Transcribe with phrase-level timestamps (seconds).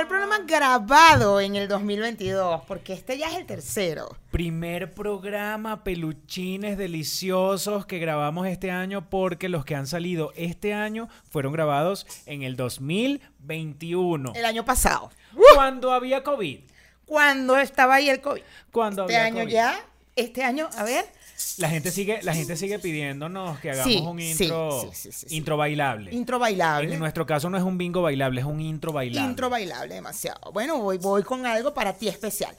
[0.00, 4.16] Primer programa grabado en el 2022, porque este ya es el tercero.
[4.30, 11.10] Primer programa peluchines deliciosos que grabamos este año porque los que han salido este año
[11.28, 14.32] fueron grabados en el 2021.
[14.34, 15.10] El año pasado.
[15.54, 16.60] Cuando había COVID.
[17.04, 18.40] Cuando estaba ahí el COVID.
[18.72, 19.52] Cuando Este había año COVID.
[19.52, 19.84] ya,
[20.16, 21.04] este año, a ver.
[21.58, 25.56] La gente sigue, la gente sigue pidiéndonos que hagamos Sí, un intro, sí, sí, intro
[25.56, 26.12] bailable.
[26.14, 26.92] Intro bailable.
[26.92, 29.28] En nuestro caso no es un bingo bailable, es un intro bailable.
[29.28, 30.52] Intro bailable, demasiado.
[30.52, 32.56] Bueno, voy, voy con algo para ti especial.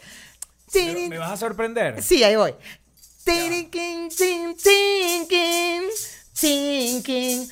[0.73, 2.01] ¿Me, me vas a sorprender?
[2.01, 2.53] Sí, ahí voy.
[3.23, 5.87] Thinking, thinking,
[6.33, 7.49] thinking.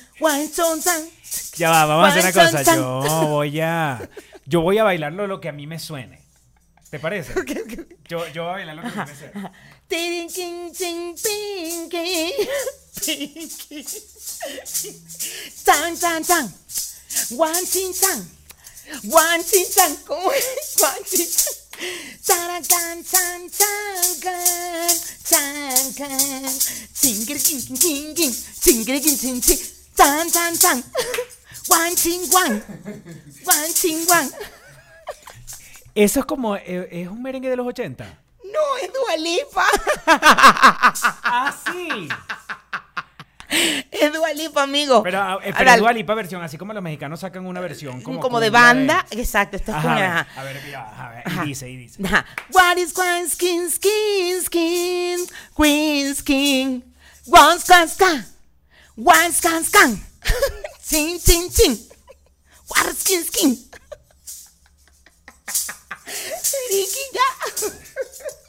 [1.56, 2.74] Ya va, vamos a hacer una cosa.
[2.74, 4.08] Yo voy a,
[4.46, 6.20] yo voy a bailarlo lo que a mí me suene.
[6.90, 7.34] ¿Te parece?
[8.08, 9.50] Yo, yo voy a bailar lo que a mí me suene.
[9.90, 12.46] Thinking, thinking, thinking.
[15.64, 16.46] Tan, tan, tan.
[17.34, 18.22] One, tin, tan.
[19.10, 19.96] One, tin, tan.
[20.06, 20.76] ¿Cómo es?
[20.78, 22.62] One, tin, tan.
[22.62, 24.94] Tan, tan, tan, tan, tan,
[25.28, 26.54] tan, tan.
[26.94, 28.34] Tingiri, king, king, king, king.
[28.62, 29.58] Tingiri, king, king, king.
[29.96, 30.84] Tan, tan, tan.
[31.66, 32.62] One, tin, one.
[33.42, 34.30] One, tin, one.
[35.96, 38.29] Eso es como, eh, es un merengue de los 80.
[38.60, 39.66] No, es Dualipa.
[41.22, 42.08] Ah, sí.
[43.90, 45.02] Es Dualipa, amigo.
[45.02, 48.00] Pero, ah, eh, pero es Dua Lipa versión, así como los mexicanos sacan una versión
[48.02, 49.06] como, como, de cumbia banda.
[49.10, 51.44] Exacto, esto es Ajá, como- a ver, a ver, ya, a ver, Ajá.
[51.44, 52.02] y dice, y dice.
[52.04, 52.24] Ajá.
[52.52, 56.94] What is Queen Skin Skin Skin Queen Skin
[57.26, 58.26] One Scan Scan
[58.96, 60.00] One Scan Scan
[60.88, 61.78] Chin Chin Chin
[62.68, 63.70] What is Skin Skin
[66.70, 67.28] Ricky ya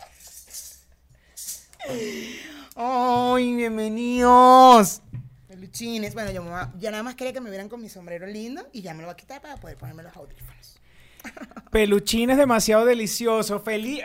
[2.76, 5.02] ¡Ay, bienvenidos!
[5.48, 6.14] Peluchines.
[6.14, 8.66] Bueno, yo me va- ya nada más quería que me vieran con mi sombrero lindo
[8.72, 10.80] y ya me lo voy a quitar para poder ponerme los audífonos.
[11.72, 14.02] Peluchines demasiado delicioso, feliz.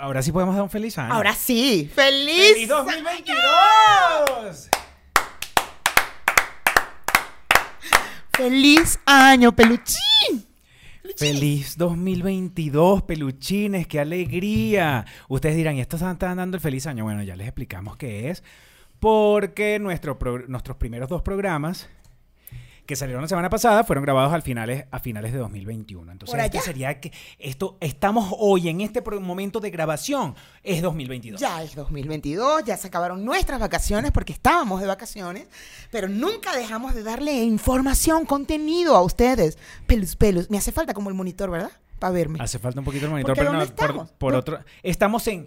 [0.00, 1.12] ahora sí podemos dar un feliz año.
[1.14, 2.52] Ahora sí, feliz.
[2.54, 4.68] ¡Feliz 2022!
[8.32, 10.47] Feliz año, peluchín.
[11.16, 15.04] Feliz 2022, peluchines, qué alegría.
[15.28, 17.04] Ustedes dirán, ¿y estos están dando el feliz año?
[17.04, 18.44] Bueno, ya les explicamos qué es.
[19.00, 20.16] Porque nuestros
[20.78, 21.88] primeros dos programas
[22.88, 26.10] que salieron la semana pasada fueron grabados al finales, a finales de 2021.
[26.10, 26.58] Entonces, Por allá.
[26.62, 31.38] sería que esto estamos hoy en este momento de grabación es 2022.
[31.38, 35.48] Ya es 2022, ya se acabaron nuestras vacaciones porque estábamos de vacaciones,
[35.90, 39.58] pero nunca dejamos de darle información, contenido a ustedes.
[39.86, 40.48] Pelus, pelus.
[40.48, 41.72] Me hace falta como el monitor, ¿verdad?
[41.98, 42.38] Para verme.
[42.40, 44.10] Hace falta un poquito el monitor, pero no, ¿dónde por, estamos?
[44.12, 44.60] por otro.
[44.82, 45.46] Estamos en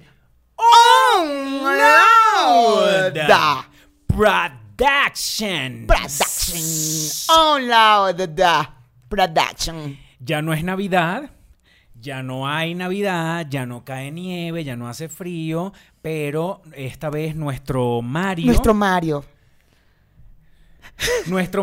[0.57, 1.65] On
[4.81, 5.85] Production.
[5.85, 6.57] Production.
[7.37, 8.17] On loud.
[9.09, 9.95] Production.
[10.19, 11.29] Ya no es Navidad,
[11.93, 15.71] ya no hay Navidad, ya no cae nieve, ya no hace frío,
[16.01, 19.25] pero esta vez nuestro Mario, Nuestro nuestro, Mario.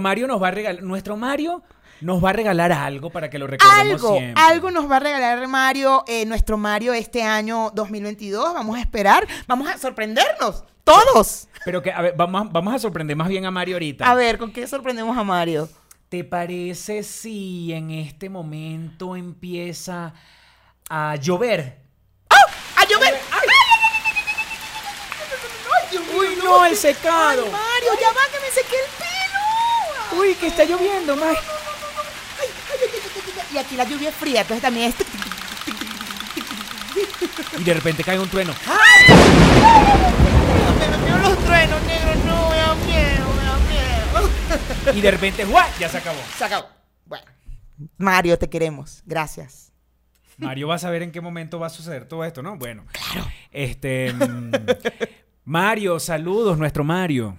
[0.00, 1.64] Mario nos va a regalar, nuestro Mario
[2.00, 4.42] nos va a regalar algo para que lo recordemos Algo, siempre.
[4.42, 8.54] algo nos va a regalar Mario, eh, nuestro Mario este año 2022.
[8.54, 11.48] Vamos a esperar, vamos a sorprendernos, todos.
[11.64, 14.08] Pero que, a ver, vamos, vamos a sorprender más bien a Mario ahorita.
[14.10, 15.68] A ver, ¿con qué sorprendemos a Mario?
[16.08, 20.14] ¿Te parece si en este momento empieza
[20.88, 21.80] a llover?
[22.76, 23.20] ¡A llover!
[23.32, 23.46] ¡Ay,
[25.98, 27.42] mío, ¡Uy, no, el secado!
[27.44, 30.22] ¡Ay, Mario, ya va que me sequé el pelo!
[30.22, 31.38] ¡Uy, que está lloviendo, Mario!
[32.40, 33.37] Ay, ay, ay, ay, ay, ay.
[33.52, 34.96] Y aquí la lluvia es fría, entonces también es...
[37.58, 38.52] Y de repente cae un trueno.
[40.90, 44.96] Metieron los truenos, negro, no, me da miedo, me da miedo.
[44.96, 45.66] Y de repente, ¡guau!
[45.78, 46.20] Ya se acabó.
[46.36, 46.68] Se acabó.
[47.04, 47.24] Bueno.
[47.96, 49.02] Mario, te queremos.
[49.06, 49.72] Gracias.
[50.36, 52.56] Mario va a saber en qué momento va a suceder todo esto, ¿no?
[52.56, 52.84] Bueno.
[52.92, 53.28] Claro.
[53.50, 54.12] Este.
[54.12, 54.52] mm,
[55.44, 57.38] Mario, saludos, nuestro Mario.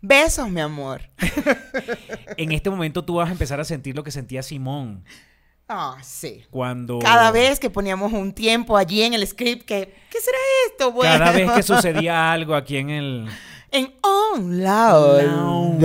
[0.00, 1.02] Besos, mi amor.
[2.36, 5.02] En este momento tú vas a empezar a sentir lo que sentía Simón
[5.68, 6.44] Ah, sí.
[6.50, 6.98] cuando.
[7.00, 10.38] Cada vez que poníamos un tiempo allí en el script que, ¿qué será
[10.70, 10.92] esto?
[10.92, 13.28] Bueno, Cada vez que sucedía algo aquí en el.
[13.70, 15.78] En On Loud.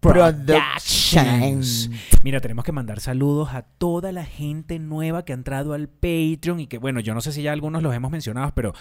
[0.00, 1.90] Productions.
[2.22, 6.60] Mira, tenemos que mandar saludos a toda la gente nueva que ha entrado al Patreon
[6.60, 8.72] y que, bueno, yo no sé si ya algunos los hemos mencionado, pero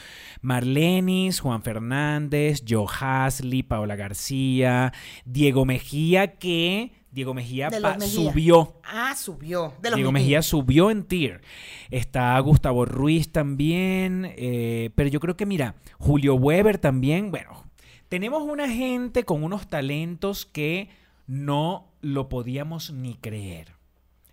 [0.41, 4.93] Marlenis, Juan Fernández, Joe Hasley, Paola García,
[5.25, 8.79] Diego Mejía, que Diego Mejía, pa- subió.
[8.83, 9.73] Ah, subió.
[9.81, 10.25] De los Diego Mejía.
[10.25, 11.41] Mejía subió en tier.
[11.89, 14.33] Está Gustavo Ruiz también.
[14.35, 17.31] eh, pero yo creo que, mira, Julio Weber también.
[17.31, 17.63] Bueno,
[18.09, 20.89] tenemos una gente con unos talentos que
[21.27, 23.73] no lo podíamos ni creer.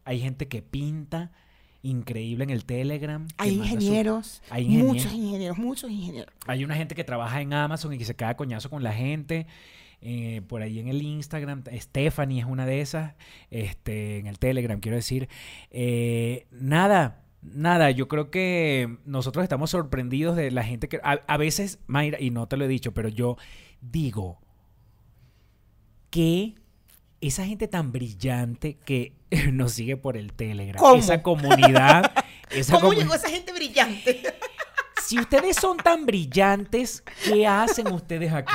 [0.04, 1.32] Hay gente que pinta
[1.82, 3.26] increíble en el Telegram.
[3.38, 4.88] Hay su- ingenieros, Hay ingenieros.
[4.94, 6.34] muchos ingenieros, muchos ingenieros.
[6.46, 9.46] Hay una gente que trabaja en Amazon y que se caga coñazo con la gente.
[10.04, 13.14] eh, por ahí en el Instagram, Stephanie es una de esas.
[13.50, 15.28] Este, en el Telegram, quiero decir.
[15.70, 17.88] Eh, nada, nada.
[17.92, 20.96] Yo creo que nosotros estamos sorprendidos de la gente que.
[21.04, 23.36] A, a veces, Mayra, y no te lo he dicho, pero yo
[23.80, 24.40] digo
[26.10, 26.56] que
[27.28, 29.12] esa gente tan brillante que
[29.52, 30.96] nos sigue por el Telegram, ¿Cómo?
[30.96, 32.12] esa comunidad.
[32.50, 34.22] esa ¿Cómo comu- llegó esa gente brillante?
[35.06, 38.52] si ustedes son tan brillantes, ¿qué hacen ustedes aquí?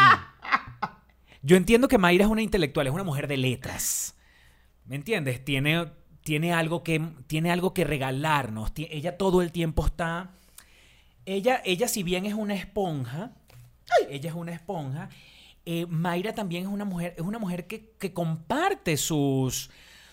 [1.41, 4.15] Yo entiendo que Mayra es una intelectual, es una mujer de letras.
[4.85, 5.43] ¿Me entiendes?
[5.43, 5.87] Tiene,
[6.23, 8.71] tiene, algo, que, tiene algo que regalarnos.
[8.75, 10.31] Ella todo el tiempo está...
[11.25, 13.31] Ella, ella si bien es una esponja,
[14.09, 15.09] ella es una esponja,
[15.69, 19.69] eh, Mayra también es una mujer, es una mujer que, que comparte sus,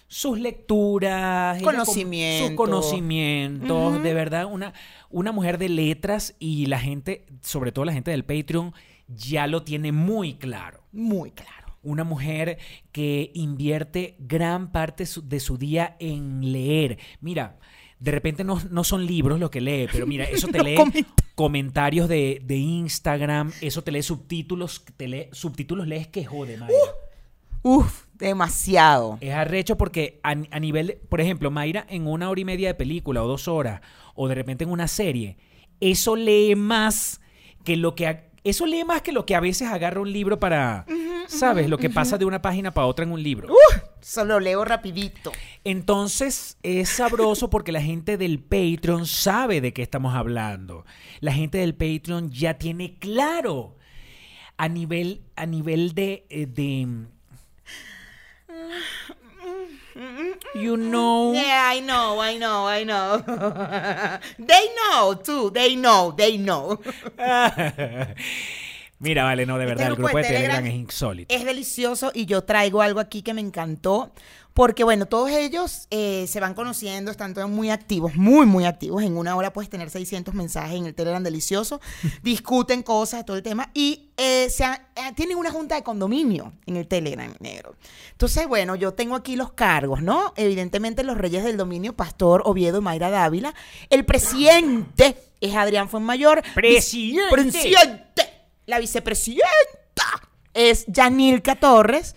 [0.09, 2.49] sus lecturas, Conocimientos.
[2.49, 4.73] sus conocimientos, de verdad, una,
[5.11, 8.73] una mujer de letras y la gente, sobre todo la gente del Patreon,
[9.09, 10.83] ya lo tiene muy claro.
[10.93, 11.53] Muy claro.
[11.83, 12.59] Una mujer
[12.93, 16.99] que invierte gran parte su- de su día en leer.
[17.21, 17.59] Mira,
[18.05, 21.07] de repente no, no son libros lo que lee, pero mira, eso te lee comentarios.
[21.35, 26.77] comentarios de, de Instagram, eso te lee subtítulos, te lee, subtítulos lees que jode, Mayra.
[27.63, 29.17] Uf, demasiado.
[29.23, 32.69] Es arrecho porque a, a nivel, de- por ejemplo, Mayra en una hora y media
[32.69, 33.81] de película o dos horas,
[34.15, 35.39] o de repente en una serie,
[35.81, 37.21] eso lee más
[37.65, 38.07] que lo que...
[38.07, 40.85] a- eso lee más que lo que a veces agarra un libro para...
[41.27, 41.71] ¿Sabes?
[41.71, 43.49] Lo que pasa de una página para otra en un libro.
[44.05, 45.33] Solo leo rapidito.
[45.65, 50.85] Entonces es sabroso porque la gente del Patreon sabe de qué estamos hablando.
[51.21, 53.79] La gente del Patreon ya tiene claro
[54.59, 56.87] a nivel, a nivel de, eh, de
[60.55, 61.33] you know.
[61.33, 63.23] Yeah, I know, I know, I know.
[64.39, 66.79] they know too, they know, they know.
[68.99, 71.35] Mira, vale, no, de verdad, el grupo de de Telegram Telegram es insólito.
[71.35, 74.13] Es delicioso y yo traigo algo aquí que me encantó.
[74.55, 79.03] Porque bueno, todos ellos eh, se van conociendo, están todos muy activos, muy, muy activos.
[79.03, 81.81] En una hora puedes tener 600 mensajes en el Telegram delicioso.
[82.23, 83.71] discuten cosas, todo el tema.
[83.75, 87.75] Y eh, se ha- eh, tienen una junta de condominio en el Telegram negro.
[88.13, 90.33] Entonces, bueno, yo tengo aquí los cargos, ¿no?
[90.37, 93.57] Evidentemente los reyes del dominio, Pastor Oviedo y Mayra Dávila.
[93.91, 96.45] El presidente es Adrián Fuenmayor.
[96.55, 97.29] ¡Presidente!
[97.33, 98.34] Presidente.
[98.67, 99.45] La vicepresidenta
[100.55, 102.15] es Yanilka Torres.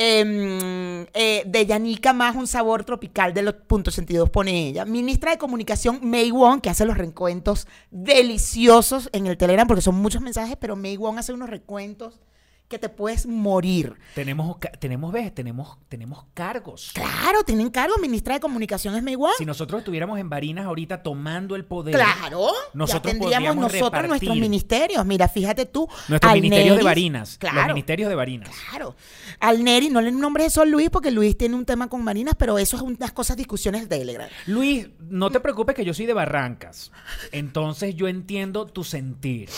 [0.00, 4.84] eh, eh, de Yanica más un sabor tropical de los puntos sentidos pone ella.
[4.84, 9.96] Ministra de Comunicación May Wong, que hace los recuentos deliciosos en el Telegram, porque son
[9.96, 12.20] muchos mensajes, pero May Wong hace unos recuentos
[12.68, 13.94] que te puedes morir.
[14.14, 16.90] Tenemos, tenemos, ves, tenemos, tenemos cargos.
[16.94, 17.96] Claro, tienen cargo.
[17.98, 19.32] Ministra de Comunicación es May Wong.
[19.38, 24.36] Si nosotros estuviéramos en Barinas ahorita tomando el poder, Claro, Nosotros ya tendríamos nosotros nuestros
[24.36, 25.04] ministerios.
[25.06, 25.88] Mira, fíjate tú.
[26.08, 27.68] nuestros ministerios de Barinas, los Claro.
[27.74, 28.50] ministerios de Barinas.
[28.68, 28.94] Claro.
[29.40, 32.34] Al Neri, no le nombres eso a Luis porque Luis tiene un tema con Marinas,
[32.38, 34.28] pero eso es unas cosas, discusiones de Telegram.
[34.46, 36.92] Luis, no te preocupes que yo soy de Barrancas.
[37.32, 39.48] Entonces yo entiendo tu sentir.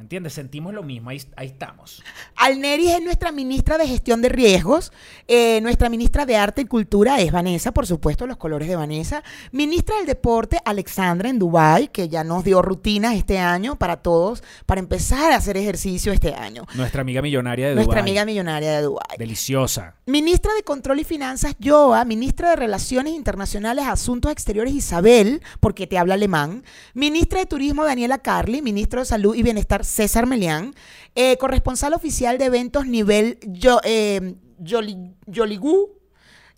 [0.00, 0.32] ¿Entiendes?
[0.32, 1.10] Sentimos lo mismo.
[1.10, 2.02] Ahí, ahí estamos.
[2.36, 4.92] Alneris es nuestra ministra de Gestión de Riesgos.
[5.28, 9.22] Eh, nuestra ministra de Arte y Cultura es Vanessa, por supuesto, los colores de Vanessa.
[9.52, 14.42] Ministra del Deporte, Alexandra en Dubái, que ya nos dio rutinas este año para todos,
[14.64, 16.64] para empezar a hacer ejercicio este año.
[16.74, 18.10] Nuestra amiga millonaria de Nuestra Dubái.
[18.10, 19.18] amiga millonaria de Dubái.
[19.18, 19.96] Deliciosa.
[20.06, 22.06] Ministra de Control y Finanzas, Joa.
[22.06, 26.64] Ministra de Relaciones Internacionales, Asuntos Exteriores, Isabel, porque te habla alemán.
[26.94, 28.62] Ministra de Turismo, Daniela Carli.
[28.62, 30.74] Ministro de Salud y Bienestar, César Melián.
[31.14, 33.38] Eh, corresponsal oficial de eventos nivel
[33.84, 35.90] eh, Yoli- Yoligú.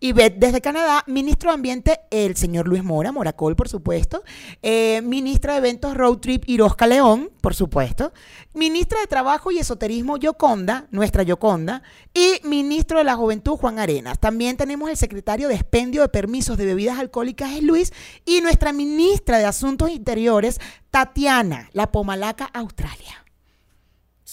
[0.05, 4.25] Y desde Canadá, ministro de Ambiente, el señor Luis Mora, Moracol, por supuesto.
[4.61, 8.13] Eh, ministra de Eventos, Road Trip, Irosca León, por supuesto.
[8.53, 11.85] Ministra de Trabajo y Esoterismo, Yoconda, nuestra Yoconda.
[12.13, 14.19] Y ministro de la Juventud, Juan Arenas.
[14.19, 17.93] También tenemos el secretario de Expendio de Permisos de Bebidas Alcohólicas, es Luis.
[18.25, 20.61] Y nuestra ministra de Asuntos Interiores,
[20.91, 23.22] Tatiana, la Pomalaca, Australia.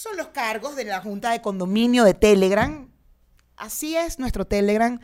[0.00, 2.88] Son los cargos de la Junta de Condominio de Telegram.
[3.58, 4.98] Así es nuestro Telegram.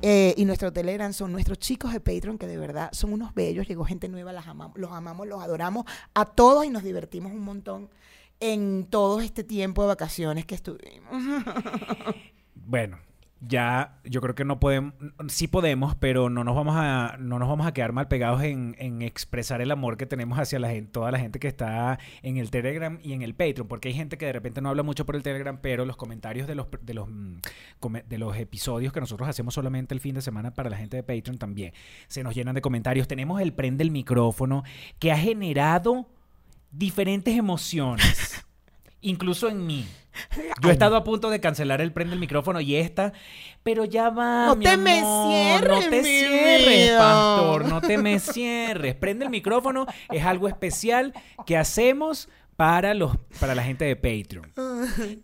[0.00, 3.68] eh, y nuestro Telegram son nuestros chicos de Patreon que de verdad son unos bellos.
[3.68, 4.46] Llegó gente nueva, los
[4.90, 7.90] amamos, los adoramos a todos y nos divertimos un montón
[8.40, 11.12] en todo este tiempo de vacaciones que estuvimos.
[12.54, 12.98] Bueno,
[13.40, 14.94] ya yo creo que no podemos,
[15.28, 18.74] sí podemos, pero no nos vamos a, no nos vamos a quedar mal pegados en,
[18.78, 22.36] en expresar el amor que tenemos hacia la gente, toda la gente que está en
[22.36, 25.06] el Telegram y en el Patreon, porque hay gente que de repente no habla mucho
[25.06, 27.36] por el Telegram, pero los comentarios de los, de los, mm,
[28.08, 31.02] de los episodios que nosotros hacemos solamente el fin de semana para la gente de
[31.02, 31.72] Patreon también
[32.08, 33.08] se nos llenan de comentarios.
[33.08, 34.64] Tenemos el prende el micrófono
[34.98, 36.08] que ha generado
[36.70, 38.44] diferentes emociones,
[39.00, 39.86] incluso en mí.
[40.62, 43.12] Yo he estado a punto de cancelar el prende el micrófono y esta,
[43.62, 44.46] pero ya va.
[44.46, 47.68] No mi te me cierres, No te cierres, pastor.
[47.68, 48.94] No te me cierres.
[48.94, 51.12] Prende el micrófono es algo especial
[51.46, 54.52] que hacemos para, los, para la gente de Patreon.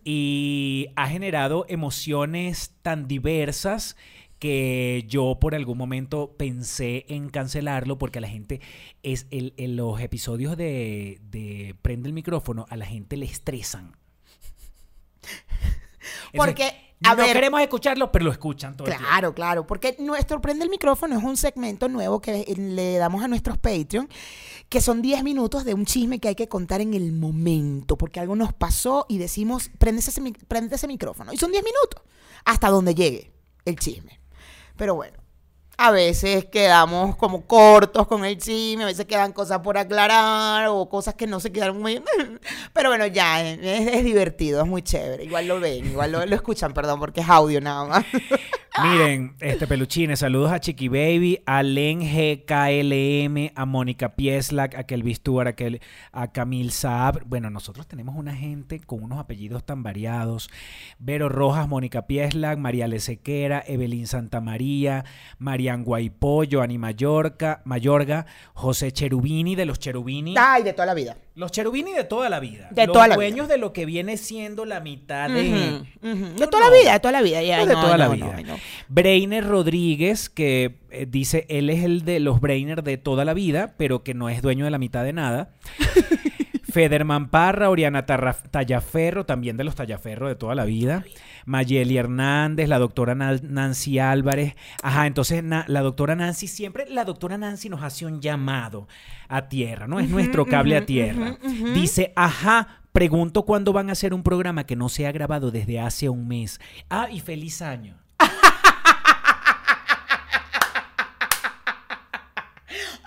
[0.05, 3.97] Y ha generado emociones tan diversas
[4.39, 8.61] que yo por algún momento pensé en cancelarlo porque a la gente
[9.03, 13.95] es el, el- los episodios de, de prende el micrófono a la gente le estresan.
[16.35, 16.71] Porque,
[17.03, 18.95] a no ver- queremos escucharlo, pero lo escuchan todo el.
[18.95, 23.27] Claro, claro, porque nuestro Prende el micrófono es un segmento nuevo que le damos a
[23.27, 24.07] nuestros Patreon,
[24.69, 28.19] que son 10 minutos de un chisme que hay que contar en el momento, porque
[28.19, 31.31] algo nos pasó y decimos, prende ese, prende ese micrófono.
[31.33, 32.03] Y son 10 minutos,
[32.43, 33.31] hasta donde llegue
[33.65, 34.19] el chisme.
[34.75, 35.17] Pero bueno,
[35.77, 40.87] a veces quedamos como cortos con el chisme, a veces quedan cosas por aclarar o
[40.89, 42.01] cosas que no se quedaron muy...
[42.73, 45.23] Pero bueno, ya, es, divertido, es muy chévere.
[45.23, 48.05] Igual lo ven, igual lo, lo escuchan, perdón, porque es audio nada más.
[48.83, 55.17] Miren, este peluchines, saludos a Chiqui Baby, a Len GKLM, a Mónica Pieslak, a Kelvis
[55.17, 55.79] Stuart, a, Kel-
[56.11, 57.23] a Camil Saab.
[57.25, 60.49] Bueno, nosotros tenemos una gente con unos apellidos tan variados.
[60.99, 65.05] Vero Rojas, Mónica Pieslak, María Lesequera, Evelyn Santamaría,
[65.65, 70.35] Marian Guaipó, Joanny Mallorca, Mayorga, José Cherubini, de los Cherubini.
[70.37, 71.17] Ay, de toda la vida.
[71.33, 72.67] Los Cherubini de toda la vida.
[72.69, 75.81] De los toda la dueños de lo que viene siendo la mitad de...
[76.01, 77.41] De No, toda la vida, de toda la vida.
[77.41, 78.35] ya, No, de no, toda la vida.
[78.89, 83.73] Breiner Rodríguez, que eh, dice él es el de los Breiner de toda la vida,
[83.75, 85.49] pero que no es dueño de la mitad de nada.
[86.75, 91.05] Federman Parra, Oriana Tallaferro, también de los Tallaferro de toda la vida.
[91.45, 94.55] Mayeli Hernández, la doctora Na- Nancy Álvarez.
[94.83, 98.89] Ajá, entonces la doctora Nancy siempre, la doctora Nancy nos hace un llamado
[99.29, 100.01] a tierra, ¿no?
[100.01, 101.37] Es nuestro cable a tierra.
[101.73, 105.79] Dice, ajá, pregunto cuándo van a hacer un programa que no se ha grabado desde
[105.79, 106.59] hace un mes.
[106.89, 107.95] Ah, y feliz año.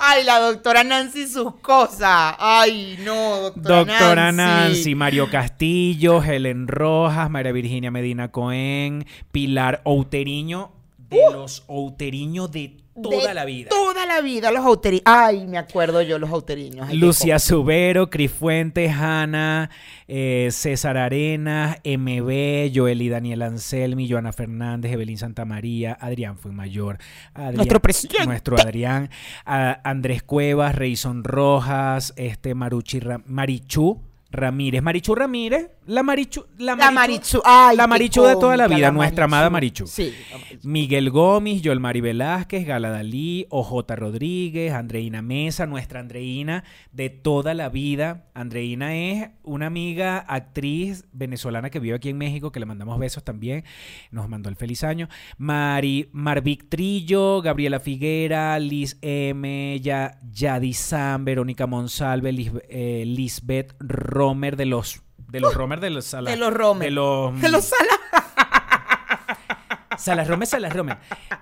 [0.00, 2.36] Ay, la doctora Nancy sus cosas.
[2.38, 4.94] Ay, no, doctora, Doctora Nancy.
[4.94, 13.28] Mario Castillo, Helen Rojas, María Virginia Medina Cohen, Pilar Outeriño, de los Outeriño de toda
[13.28, 13.68] De la vida.
[13.70, 15.02] Toda la vida, los auteriños.
[15.06, 16.30] Ay, me acuerdo yo, los
[16.88, 19.70] qué Lucia Subero, Cris Fuentes, Hanna,
[20.06, 26.98] eh, César Arenas, MB, Joel y Daniel Anselmi, Joana Fernández, Evelyn Santamaría, Adrián Fuenmayor,
[27.34, 28.26] Adrián- Nuestro presidente.
[28.26, 29.10] nuestro Adrián,
[29.44, 36.76] a- Andrés Cuevas, Reison Rojas, este Maruchi Ra- Marichu Ramírez, Marichu Ramírez, la Marichu, la
[36.76, 37.42] La Marichu, Marichu.
[37.46, 39.86] Ay, la Marichu de toda la vida, nuestra amada Marichu.
[39.86, 40.68] Sí, la Marichu.
[40.68, 47.54] Miguel Gómez, Joel Mari Velázquez, Gala Dalí, OJ Rodríguez, Andreina Mesa, nuestra Andreina de toda
[47.54, 48.26] la vida.
[48.34, 53.24] Andreina es una amiga, actriz venezolana que vive aquí en México, que le mandamos besos
[53.24, 53.64] también.
[54.10, 55.08] Nos mandó el feliz año.
[55.38, 62.28] Mari, Marvic Trillo, Gabriela Figuera, Liz M, ya, Yadi Sam, Verónica Monsalve,
[62.68, 63.74] eh, Lisbeth
[64.18, 65.02] Romer de los...
[65.28, 66.88] De los Romer de los Sala- Uh, de los Romer.
[66.88, 67.40] De los...
[67.40, 67.98] De los salas.
[69.96, 70.96] Salas Romer, Salas Romer.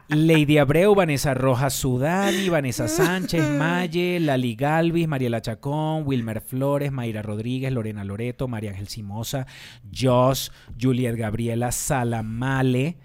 [0.09, 7.21] Lady Abreu, Vanessa Rojas Sudani, Vanessa Sánchez, Maye, Lali Galvis, Mariela Chacón, Wilmer Flores, Mayra
[7.23, 9.47] Rodríguez, Lorena Loreto, María Ángel Simosa,
[9.95, 10.49] Josh,
[10.81, 12.97] Juliet Gabriela Salamale.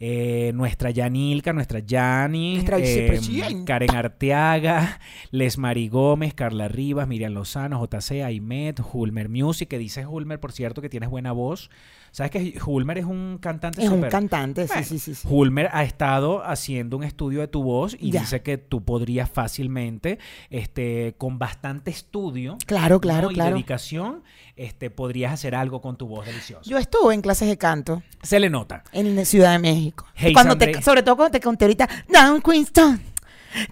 [0.00, 3.64] Eh, nuestra Yanilka, nuestra Yani, eh.
[3.66, 5.00] Karen Arteaga,
[5.30, 10.52] Les Mari Gómez, Carla Rivas, Miriam Lozano, JC, Aimet, Hulmer Music, que dice Hulmer, por
[10.52, 11.70] cierto, que tienes buena voz.
[12.10, 15.14] ¿Sabes que Hulmer es un cantante Es un cantante, sí, Bueno, sí, sí.
[15.14, 15.28] sí.
[15.30, 18.20] Hulmer ha estado haciendo un estudio de tu voz y Ya.
[18.20, 20.18] dice que tú podrías fácilmente,
[20.50, 23.30] este, con bastante estudio Claro, claro, ¿no?
[23.32, 23.54] y claro.
[23.54, 24.22] dedicación,
[24.56, 26.68] este, podrías hacer algo con tu voz deliciosa.
[26.68, 28.82] Yo estuve en clases de canto Se le nota.
[28.92, 30.06] en Ciudad de México.
[30.14, 33.00] Hey, cuando te, sobre todo cuando te conté ahorita, Down Queenstown,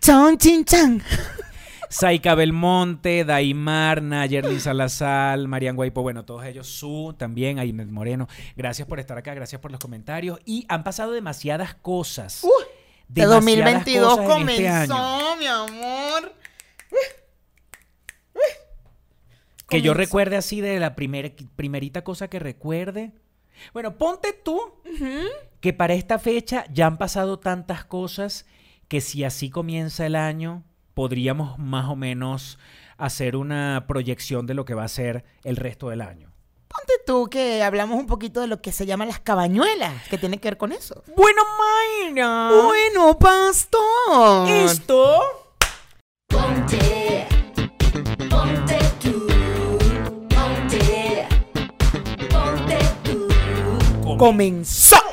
[0.01, 1.03] Chon Chin Chan.
[1.99, 8.29] Saika Belmonte, Daimar, Nayerlin Salazar, Marian Guaipo, bueno, todos ellos, Su también, Ainet Moreno.
[8.55, 10.39] Gracias por estar acá, gracias por los comentarios.
[10.45, 12.43] Y han pasado demasiadas cosas.
[13.09, 16.35] De Demasiadas 2022 cosas en este comenzó, mi amor.
[19.67, 23.13] Que yo recuerde así de la primer, primerita cosa que recuerde.
[23.73, 24.61] Bueno, ponte tú
[25.61, 28.45] que para esta fecha ya han pasado tantas cosas
[28.87, 30.63] que si así comienza el año,
[30.97, 32.59] podríamos más o menos
[32.97, 36.33] hacer una proyección de lo que va a ser el resto del año.
[36.69, 40.39] Ponte tú que hablamos un poquito de lo que se llaman las cabañuelas, que tiene
[40.39, 41.05] que ver con eso.
[41.15, 41.43] Bueno,
[42.09, 42.51] Mayra.
[42.65, 44.49] Bueno, pastor.
[44.49, 45.21] ¿Esto?
[46.29, 47.27] Ponte,
[48.31, 49.27] ponte tú,
[50.31, 51.29] ponte,
[52.31, 54.17] ponte tú.
[54.17, 55.06] Comenzó.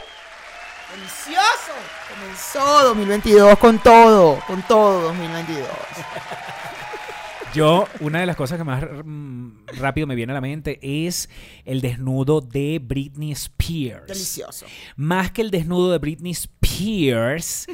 [2.51, 5.67] Comenzó 2022 con todo, con todo 2022.
[7.53, 11.29] Yo, una de las cosas que más mm, rápido me viene a la mente es
[11.65, 14.07] el desnudo de Britney Spears.
[14.07, 14.65] Delicioso.
[14.97, 17.67] Más que el desnudo de Britney Spears,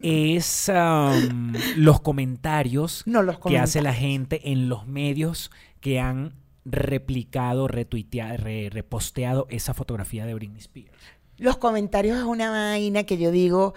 [0.00, 6.34] es um, los comentarios No, los que hace la gente en los medios que han
[6.64, 10.90] replicado, retuiteado, re- reposteado esa fotografía de Britney Spears.
[11.38, 13.74] Los comentarios es una vaina que yo digo,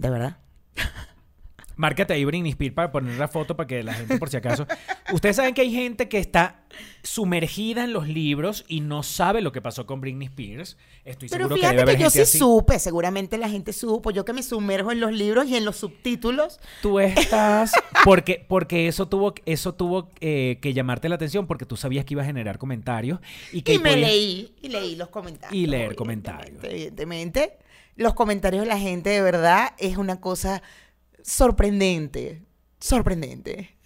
[0.00, 0.36] de verdad.
[1.76, 4.66] Márcate ahí Britney Spears para poner la foto para que la gente, por si acaso.
[5.14, 6.64] Ustedes saben que hay gente que está
[7.02, 10.76] sumergida en los libros y no sabe lo que pasó con Britney Spears.
[11.06, 12.38] Estoy Pero seguro que fíjate debe que, haber yo gente sí así.
[12.38, 15.76] supe, seguramente la gente supo, yo que me sumerjo en los libros y en los
[15.76, 16.60] subtítulos.
[16.82, 17.72] Tú estás
[18.04, 22.12] porque porque eso tuvo eso tuvo eh, que llamarte la atención porque tú sabías que
[22.12, 23.20] iba a generar comentarios
[23.52, 25.54] y que Y me podías- leí, y leí los comentarios.
[25.58, 26.64] Y leer evidentemente, comentarios.
[26.64, 27.58] Evidentemente,
[28.00, 30.62] los comentarios de la gente de verdad es una cosa
[31.22, 32.42] sorprendente.
[32.80, 33.76] Sorprendente.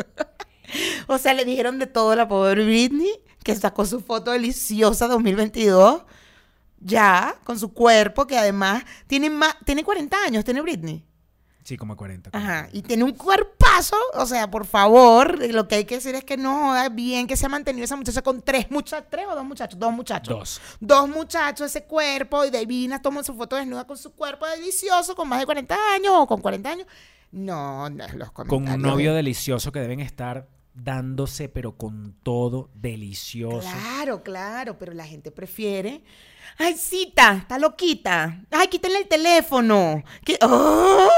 [1.06, 3.10] o sea, le dijeron de todo la pobre Britney,
[3.44, 6.04] que sacó su foto deliciosa 2022.
[6.80, 11.04] Ya, con su cuerpo, que además tiene más, tiene 40 años, tiene Britney.
[11.66, 12.30] Sí, como 40.
[12.32, 16.22] Ajá, y tiene un cuerpazo, o sea, por favor, lo que hay que decir es
[16.22, 19.34] que no joda bien que se ha mantenido esa muchacha con tres muchachos, tres o
[19.34, 20.38] dos muchachos, dos muchachos.
[20.38, 20.60] Dos.
[20.78, 25.28] Dos muchachos, ese cuerpo, y divina, toma su foto desnuda con su cuerpo delicioso, con
[25.28, 26.86] más de 40 años o con 40 años.
[27.32, 33.68] No, no, los Con un novio delicioso que deben estar dándose pero con todo delicioso.
[33.68, 36.04] Claro, claro, pero la gente prefiere.
[36.58, 38.42] Ay, cita, está loquita.
[38.50, 40.02] Ay, quítenle el teléfono.
[40.24, 41.08] Que- ¡Oh!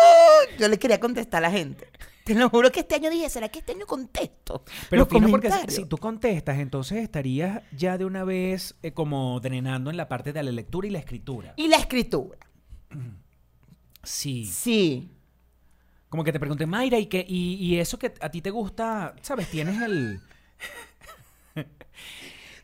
[0.59, 1.91] Yo le quería contestar a la gente.
[2.25, 4.63] Te lo juro que este año dije, ¿será que este año contesto?
[4.91, 9.41] Pero los fino porque si, tú contestas, entonces estarías ya de una vez eh, como
[9.41, 11.55] drenando en la parte de la lectura y la escritura.
[11.57, 12.39] Y la escritura.
[14.03, 14.45] Sí.
[14.45, 15.11] Sí.
[16.11, 19.15] Como que te pregunté, Mayra, ¿y, qué, y, y eso que a ti te gusta,
[19.23, 19.51] sabes?
[19.51, 20.21] Tienes el...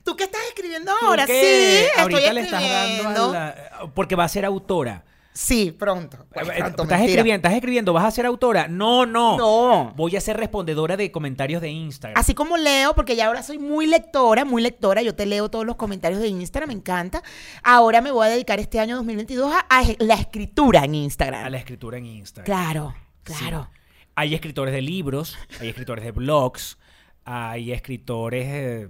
[0.05, 1.27] ¿Tú qué estás escribiendo ¿Tú ahora?
[1.27, 5.05] Sí, Ahorita le estás dando a la- Porque va a ser autora.
[5.37, 6.27] Sí, pronto.
[6.33, 7.05] Pues, Eh, pronto, estás mentira.
[7.07, 8.69] escribiendo, estás escribiendo, vas a ser autora.
[8.69, 9.37] No, no.
[9.37, 9.93] No.
[9.97, 12.17] Voy a ser respondedora de comentarios de Instagram.
[12.21, 15.67] Así como leo, porque ya ahora soy muy lectora, muy lectora, yo te leo todos
[15.67, 17.21] los comentarios de Instagram, me encanta.
[17.65, 21.45] Ahora me voy a dedicar este año 2022 a, a la escritura en Instagram.
[21.45, 22.45] A la escritura en Instagram.
[22.45, 23.69] Claro, claro.
[23.73, 23.81] Sí.
[24.15, 26.79] Hay escritores de libros, hay escritores de blogs,
[27.25, 28.89] hay escritores, eh,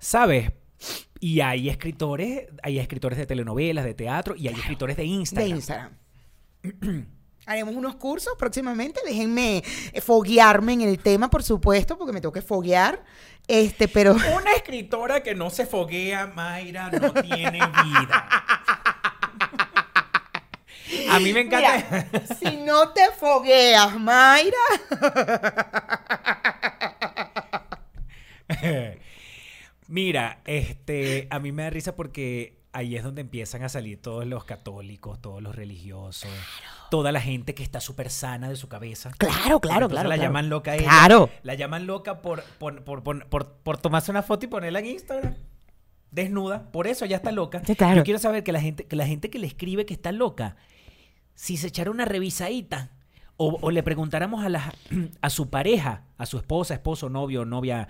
[0.00, 0.52] ¿sabes?
[1.20, 5.56] Y hay escritores, hay escritores de telenovelas, de teatro, y hay escritores de De Instagram.
[5.56, 5.98] Instagram.
[7.46, 9.00] Haremos unos cursos próximamente.
[9.06, 13.04] Déjenme eh, foguearme en el tema, por supuesto, porque me tengo que foguear.
[13.46, 14.12] Este, pero.
[14.36, 18.28] Una escritora que no se foguea, Mayra, no tiene vida.
[21.10, 22.08] A mí me encanta.
[22.12, 24.56] Mira, si no te fogueas, Mayra.
[29.88, 34.26] Mira, este, a mí me da risa porque ahí es donde empiezan a salir todos
[34.26, 36.30] los católicos, todos los religiosos,
[36.90, 39.10] toda la gente que está súper sana de su cabeza.
[39.16, 40.08] Claro, claro, Entonces claro.
[40.08, 40.22] La claro.
[40.22, 40.84] llaman loca a ella.
[40.84, 41.30] Claro.
[41.42, 45.34] La llaman loca por, por, por, por, por- tomarse una foto y ponerla en Instagram.
[46.10, 46.70] Desnuda.
[46.72, 47.62] Por eso ella está loca.
[47.64, 47.96] Sí, claro.
[47.96, 50.56] Yo quiero saber que la gente, que la gente que le escribe que está loca,
[51.34, 52.90] si se echara una revisadita
[53.36, 54.74] o, o le preguntáramos a, la,
[55.20, 57.88] a su pareja, a su esposa, esposo, novio, novia,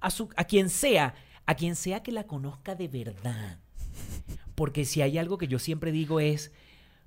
[0.00, 1.14] a, su, a quien sea,
[1.48, 3.58] a quien sea que la conozca de verdad.
[4.54, 6.52] Porque si hay algo que yo siempre digo es,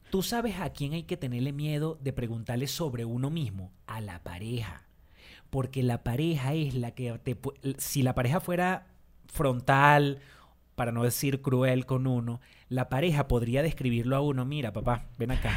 [0.09, 4.23] tú sabes a quién hay que tenerle miedo de preguntarle sobre uno mismo, a la
[4.23, 4.87] pareja.
[5.51, 7.37] Porque la pareja es la que te...
[7.77, 8.87] Si la pareja fuera
[9.27, 10.17] frontal,
[10.73, 15.29] para no decir cruel con uno, la pareja podría describirlo a uno, mira papá, ven
[15.29, 15.55] acá.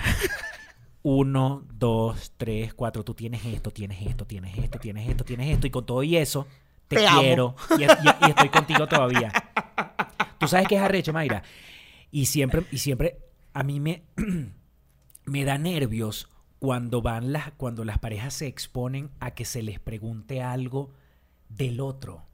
[1.02, 5.66] Uno, dos, tres, cuatro, tú tienes esto, tienes esto, tienes esto, tienes esto, tienes esto,
[5.66, 6.46] y con todo y eso,
[6.88, 9.32] te, quiero y, y- y estoy contigo todavía.
[10.38, 11.42] Tú sabes que es arrecho, Mayra.
[12.10, 13.18] Y siempre, y siempre
[13.52, 14.04] a mí me,
[15.24, 19.80] me da nervios cuando van las, cuando las parejas se exponen a que se les
[19.80, 20.92] pregunte algo
[21.48, 22.26] del otro.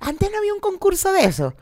[0.00, 1.54] Antes no había un concurso de eso.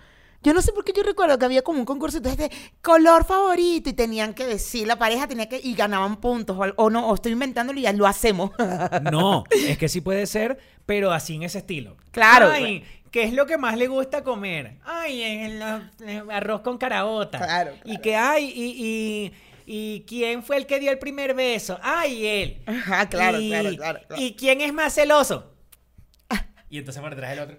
[0.45, 3.25] Yo no sé por qué yo recuerdo que había como un concurso entonces de color
[3.25, 7.09] favorito y tenían que decir, la pareja tenía que, y ganaban puntos, o, o no,
[7.09, 8.51] o estoy inventándolo y ya lo hacemos.
[9.11, 11.97] No, es que sí puede ser, pero así en ese estilo.
[12.11, 12.51] Claro.
[12.51, 14.79] Ay, ¿qué es lo que más le gusta comer?
[14.85, 15.63] Ay, el,
[16.07, 17.39] el arroz con caraota.
[17.39, 19.33] Claro, Y que hay, y,
[19.67, 21.79] y, y quién fue el que dio el primer beso?
[21.83, 22.63] Ay, él.
[22.67, 24.23] Ajá, claro, Y- claro, claro, claro.
[24.23, 25.53] ¿Y quién es más celoso?
[26.69, 27.57] Y entonces por detrás el otro.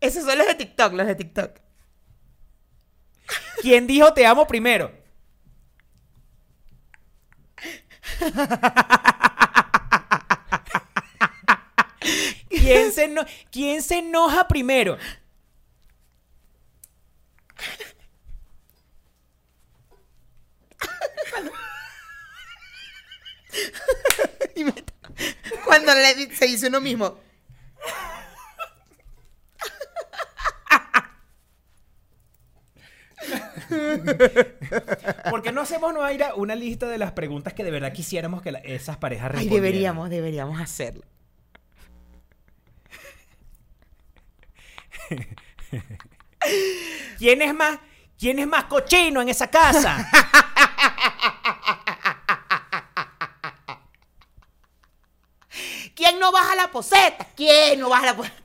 [0.00, 1.50] Esos son los de TikTok, los de TikTok.
[3.60, 4.90] ¿Quién dijo te amo primero?
[12.48, 14.96] ¿Quién se, eno- ¿Quién se enoja primero?
[25.64, 27.18] Cuando le- se dice uno mismo.
[35.30, 38.52] ¿Por qué no hacemos, Noaira, una lista de las preguntas que de verdad quisiéramos que
[38.52, 39.62] la- esas parejas Ay, respondieran?
[39.64, 41.02] deberíamos, deberíamos hacerlo.
[47.18, 47.78] ¿Quién es más,
[48.18, 50.08] quién es más cochino en esa casa?
[55.94, 57.26] ¿Quién no baja la poseta?
[57.36, 58.42] ¿Quién no baja la poseta?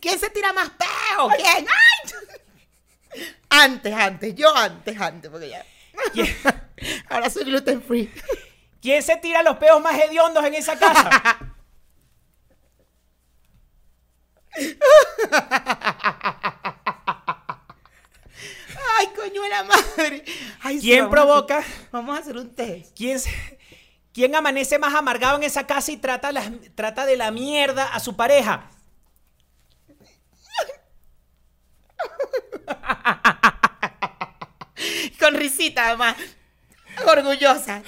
[0.00, 1.28] ¿Quién se tira más peo?
[1.36, 1.66] ¿Quién?
[1.68, 3.26] ¡Ay!
[3.62, 5.64] Antes, antes, yo antes, antes, porque ya.
[6.12, 6.26] ¿Quién,
[7.10, 8.10] Ahora soy gluten free.
[8.80, 11.38] quién se tira los peos más hediondos en esa casa?
[18.98, 20.24] Ay, coño de la madre.
[20.62, 21.64] Ay, sí, ¿Quién vamos a hacer- provoca?
[21.92, 22.96] vamos a hacer un test.
[22.96, 23.18] ¿Quién,
[24.12, 28.00] quién amanece más amargado en esa casa y trata, las- trata de la mierda a
[28.00, 28.70] su pareja?
[35.30, 36.16] Con risita, además.
[37.06, 37.84] Orgullosa.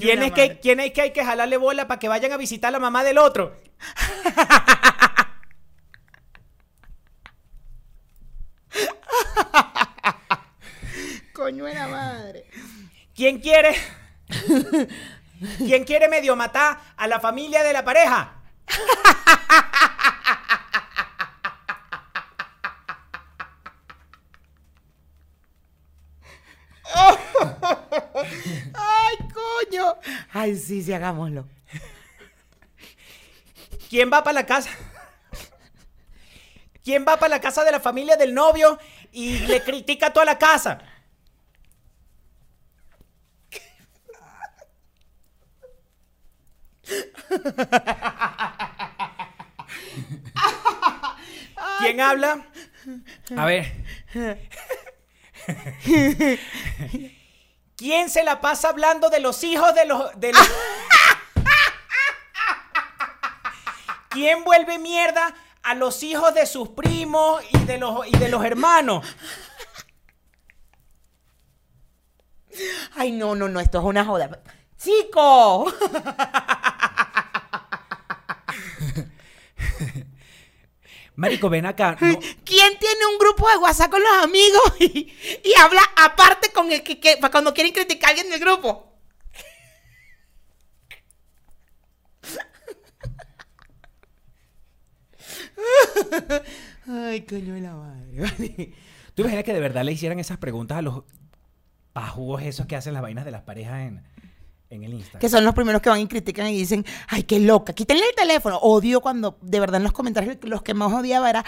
[0.00, 0.58] ¿Quién es, que.
[0.58, 3.04] ¿Quién es que hay que jalarle bola para que vayan a visitar a la mamá
[3.04, 3.56] del otro?
[11.32, 12.46] Coño de la madre.
[13.14, 13.76] ¿Quién quiere?
[15.58, 18.40] ¿Quién quiere medio matar a la familia de la pareja?
[28.74, 29.96] Ay, coño.
[30.36, 31.46] Ay, sí, sí, hagámoslo.
[33.88, 34.68] ¿Quién va para la casa?
[36.82, 38.76] ¿Quién va para la casa de la familia del novio
[39.12, 40.80] y le critica a toda la casa?
[51.78, 52.44] ¿Quién habla?
[53.36, 53.72] A ver.
[57.76, 60.18] ¿Quién se la pasa hablando de los hijos de los...
[60.20, 60.42] De los...
[64.10, 68.44] ¿Quién vuelve mierda a los hijos de sus primos y de los, y de los
[68.44, 69.04] hermanos?
[72.94, 74.40] Ay, no, no, no, esto es una joda.
[74.78, 75.66] ¡Chico!
[81.16, 81.96] Marico, ven acá.
[82.00, 85.12] no- ¿Quién tiene un grupo de WhatsApp con los amigos y,
[85.44, 87.00] y habla aparte con el que,
[87.30, 88.90] cuando quieren criticar a alguien del grupo?
[96.86, 98.72] Ay, coño de la madre.
[99.14, 101.04] ¿Tú imaginas que de verdad le hicieran esas preguntas a los
[101.92, 104.02] pajugos esos que hacen las vainas de las parejas en,
[104.74, 105.20] en el Instagram?
[105.20, 108.14] Que son los primeros que van y critican y dicen, ay, qué loca, quítenle el
[108.14, 108.58] teléfono.
[108.58, 111.44] Odio cuando, de verdad, en los comentarios los que más odiaba era,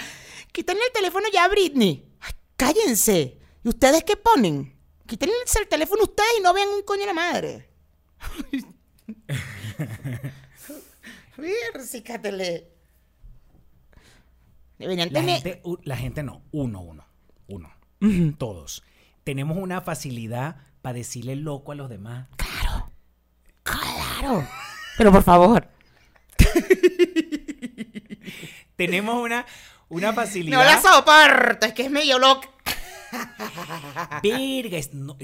[0.52, 2.04] quítenle el teléfono ya a Britney.
[2.20, 3.38] Ay, cállense.
[3.64, 4.74] ¿Y ustedes qué ponen?
[5.06, 7.70] Quítenle el teléfono ustedes y no vean un coño de la madre.
[11.36, 12.68] Versicatele.
[14.78, 15.42] Deberían La tener...
[15.42, 17.04] gente, u- la gente no, uno, uno,
[17.46, 17.70] uno.
[18.38, 18.82] Todos.
[19.24, 22.28] Tenemos una facilidad para decirle loco a los demás.
[23.66, 24.46] Claro.
[24.96, 25.68] Pero por favor.
[28.76, 29.46] Tenemos una,
[29.88, 30.58] una facilidad.
[30.58, 32.48] No la soporto, es que es medio loca.
[34.22, 35.16] Verga, es- no,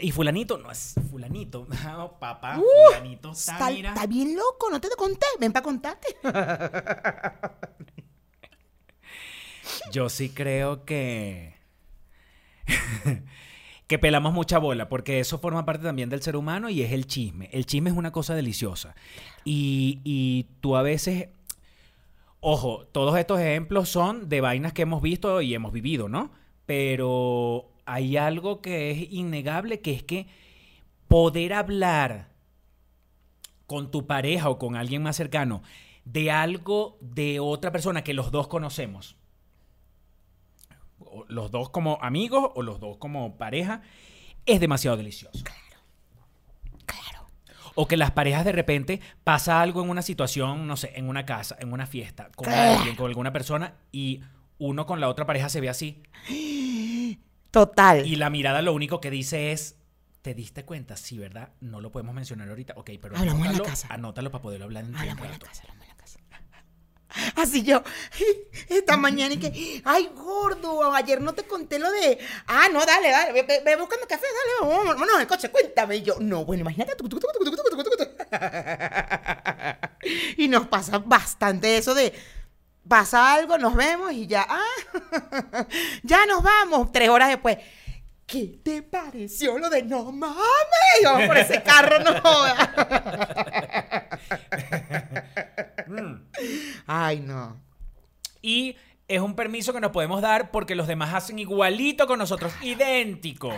[0.00, 1.66] y fulanito no es fulanito.
[1.84, 3.88] No, papá, Uh, fulanito está, Está, mira.
[3.90, 5.26] está bien loco, no te lo conté.
[5.40, 6.06] Ven para contarte.
[9.92, 11.54] Yo sí creo que.
[13.92, 17.06] Que pelamos mucha bola, porque eso forma parte también del ser humano y es el
[17.06, 17.50] chisme.
[17.52, 18.94] El chisme es una cosa deliciosa.
[19.44, 21.28] Y, y tú a veces,
[22.40, 26.30] ojo, todos estos ejemplos son de vainas que hemos visto y hemos vivido, ¿no?
[26.64, 30.26] Pero hay algo que es innegable, que es que
[31.06, 32.30] poder hablar
[33.66, 35.62] con tu pareja o con alguien más cercano
[36.06, 39.16] de algo de otra persona que los dos conocemos,
[41.12, 43.82] o los dos como amigos o los dos como pareja,
[44.46, 45.38] es demasiado delicioso.
[45.44, 47.26] Claro.
[47.74, 51.24] O que las parejas de repente pasa algo en una situación, no sé, en una
[51.24, 52.78] casa, en una fiesta, con Claro.
[52.78, 54.20] alguien, con alguna persona, y
[54.58, 56.02] uno con la otra pareja se ve así.
[57.50, 58.06] Total.
[58.06, 59.78] Y la mirada lo único que dice es,
[60.22, 60.96] ¿te diste cuenta?
[60.96, 61.50] Sí, ¿verdad?
[61.60, 62.74] No lo podemos mencionar ahorita.
[62.76, 63.88] Ok, pero Hablamos en la anótalo, casa.
[63.90, 65.81] anótalo para poderlo hablar en Hablamos en la casa, hablamos.
[67.36, 67.82] Así yo,
[68.68, 73.10] esta mañana y que, ay, gordo, ayer no te conté lo de, ah, no, dale,
[73.10, 74.26] dale, ve, buscando café,
[74.60, 75.96] dale, vámonos en el coche, cuéntame.
[75.96, 77.02] Y yo, no, bueno, imagínate.
[80.36, 82.12] Y nos pasa bastante eso de,
[82.88, 85.66] pasa algo, nos vemos y ya, ah,
[86.02, 87.58] ya nos vamos, tres horas después.
[88.32, 90.38] ¿Qué te pareció lo de no mames?
[91.02, 92.70] Y vamos por ese carro, no jodas.
[96.86, 97.60] Ay, no.
[98.40, 98.74] Y
[99.06, 103.52] es un permiso que nos podemos dar porque los demás hacen igualito con nosotros, idéntico.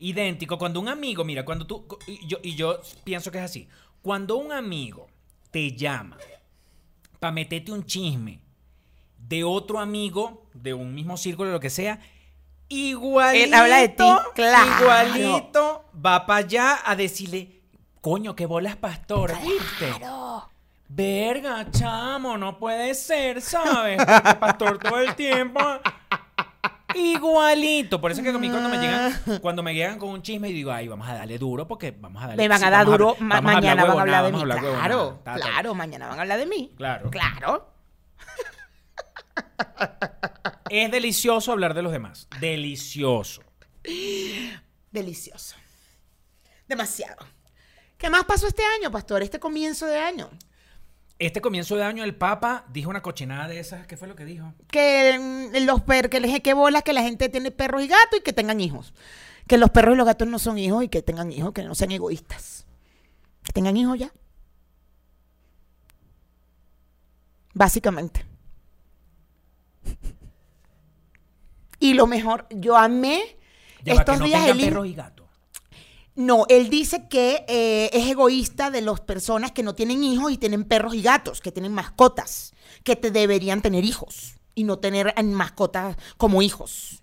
[0.00, 0.58] Idéntico.
[0.58, 3.68] Cuando un amigo, mira, cuando tú, y yo, y yo pienso que es así,
[4.02, 5.06] cuando un amigo
[5.52, 6.18] te llama
[7.20, 8.40] para meterte un chisme
[9.16, 12.00] de otro amigo, de un mismo círculo, lo que sea,
[12.72, 14.04] igualito, Él habla de ti,
[14.34, 14.70] claro.
[14.80, 17.62] igualito, va para allá a decirle,
[18.00, 19.94] coño, qué bolas pastor, ¿viste?
[20.88, 23.96] Verga, chamo, no puede ser, ¿sabes?
[23.96, 25.60] Porque pastor todo el tiempo.
[26.94, 28.00] Igualito.
[28.00, 30.52] Por eso es que mí cuando me llegan, cuando me llegan con un chisme y
[30.52, 33.16] digo, ay, vamos a darle duro porque vamos a darle Me van a dar duro,
[33.18, 34.40] a mañana van a hablar de mí.
[34.40, 34.58] hablar.
[34.60, 36.72] Claro, claro, mañana van a hablar de mí.
[36.76, 37.10] Claro.
[37.10, 37.72] Claro.
[40.72, 42.26] Es delicioso hablar de los demás.
[42.40, 43.42] Delicioso.
[44.90, 45.54] Delicioso.
[46.66, 47.26] Demasiado.
[47.98, 49.22] ¿Qué más pasó este año, pastor?
[49.22, 50.30] Este comienzo de año.
[51.18, 53.86] Este comienzo de año el Papa dijo una cochinada de esas.
[53.86, 54.54] ¿Qué fue lo que dijo?
[54.68, 58.20] Que mm, los per que les que bolas que la gente tiene perros y gatos
[58.20, 58.94] y que tengan hijos.
[59.46, 61.74] Que los perros y los gatos no son hijos y que tengan hijos, que no
[61.74, 62.64] sean egoístas.
[63.44, 64.10] Que tengan hijos ya.
[67.52, 68.24] Básicamente.
[71.82, 73.36] Y lo mejor, yo amé
[73.82, 75.26] Ya estos que no días tengan el perros y gatos.
[76.14, 80.38] No, él dice que eh, es egoísta de las personas que no tienen hijos y
[80.38, 85.12] tienen perros y gatos, que tienen mascotas, que te deberían tener hijos y no tener
[85.24, 87.02] mascotas como hijos.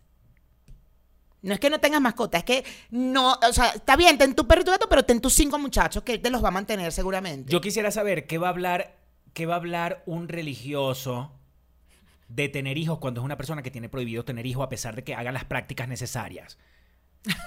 [1.41, 4.47] No es que no tengas mascotas, es que no, o sea, está bien, ten tu
[4.47, 6.51] perro y tu gato, pero ten tus cinco muchachos que él te los va a
[6.51, 7.51] mantener seguramente.
[7.51, 8.95] Yo quisiera saber qué va a hablar,
[9.33, 11.33] qué va a hablar un religioso
[12.29, 15.03] de tener hijos cuando es una persona que tiene prohibido tener hijos a pesar de
[15.03, 16.57] que haga las prácticas necesarias.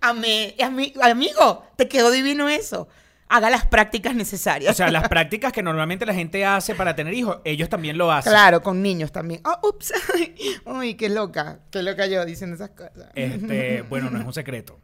[0.00, 2.88] Amé, ami- amigo, te quedó divino eso.
[3.28, 4.72] Haga las prácticas necesarias.
[4.72, 8.10] O sea, las prácticas que normalmente la gente hace para tener hijos, ellos también lo
[8.12, 8.30] hacen.
[8.32, 9.40] Claro, con niños también.
[9.44, 9.92] Oh, ups.
[10.66, 11.60] Uy, qué loca.
[11.70, 13.10] Qué loca yo diciendo esas cosas.
[13.14, 14.80] Este, bueno, no es un secreto.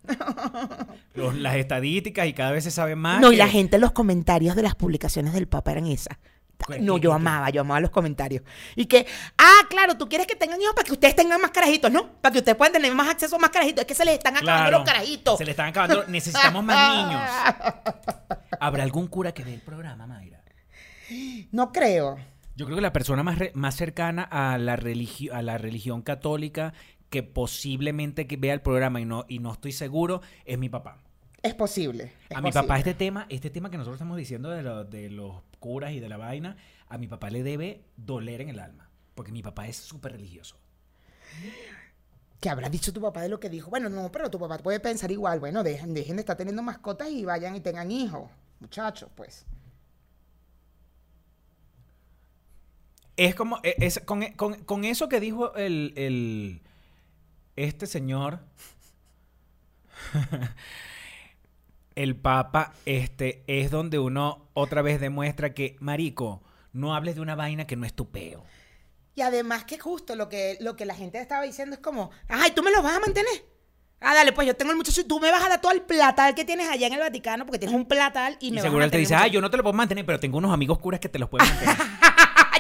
[1.15, 3.21] Los- las estadísticas y cada vez se sabe más.
[3.21, 6.17] No, y la gente, los comentarios de las publicaciones del Papa eran esas.
[6.67, 8.43] ¿Qué- No, yo amaba, yo amaba los comentarios.
[8.77, 9.07] Y que,
[9.39, 12.13] ah, claro, tú quieres que tengan hijos para que ustedes tengan más carajitos, ¿no?
[12.21, 13.83] Para que ustedes puedan tener más acceso a más carajitos.
[13.83, 15.39] Es que se les están acabando Claro, los carajitos.
[15.39, 16.05] Se le están acabando.
[16.09, 17.23] Necesitamos más niños.
[18.61, 20.43] ¿Habrá algún cura que ve el programa, Mayra?
[21.53, 22.19] No creo.
[22.57, 26.75] Yo creo que la persona más, re- más cercana a la, a la religión católica
[27.09, 30.99] que posiblemente que vea el programa y no, y no estoy seguro es mi papá.
[31.43, 32.13] Es posible.
[32.29, 35.09] es A mi papá este tema, este tema que nosotros estamos diciendo de, lo- de
[35.09, 36.57] los curas y de la vaina,
[36.89, 38.91] a mi papá le debe doler en el alma.
[39.15, 40.57] Porque mi papá es súper religioso.
[42.41, 43.71] ¿Qué habrá dicho tu papá de lo que dijo?
[43.71, 45.41] Bueno, no, pero tu papá puede pensar igual.
[45.41, 48.31] Bueno, dejen, dejen de estar teniendo mascotas y vayan y tengan hijos.
[48.61, 49.45] Muchachos, pues.
[53.17, 56.61] Es como, e- es, con, con- con eso que dijo el, el-
[57.57, 58.41] este señor,
[62.03, 67.35] el Papa, este, es donde uno otra vez demuestra que, marico, no hables de una
[67.35, 68.45] vaina que no es tu peo.
[69.15, 72.53] Y además que justo lo que, lo que la gente estaba diciendo es como, ay,
[72.53, 73.33] ¿tú me los vas a mantener?
[74.01, 75.83] Ah, dale, pues yo tengo el muchacho y tú me vas a dar todo el
[75.83, 78.79] platal que tienes allá en el Vaticano, porque tienes un platal y, Y me seguro
[78.79, 79.33] vas a él te dice, ah, muchacho".
[79.35, 81.49] yo no te lo puedo mantener, pero tengo unos amigos curas que te los pueden
[81.53, 81.77] mantener.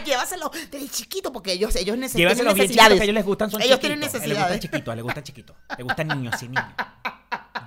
[0.05, 2.96] Llévaselo desde chiquito porque ellos, ellos necesitan Llévaselos bien chiquitos necesidades.
[2.96, 3.81] que a ellos les gustan, son Ellos chiquitos.
[3.81, 4.61] tienen Les gustan necesidades.
[4.61, 5.57] chiquitos, les gustan chiquitos.
[5.77, 6.64] Les gustan niños, sí, niños.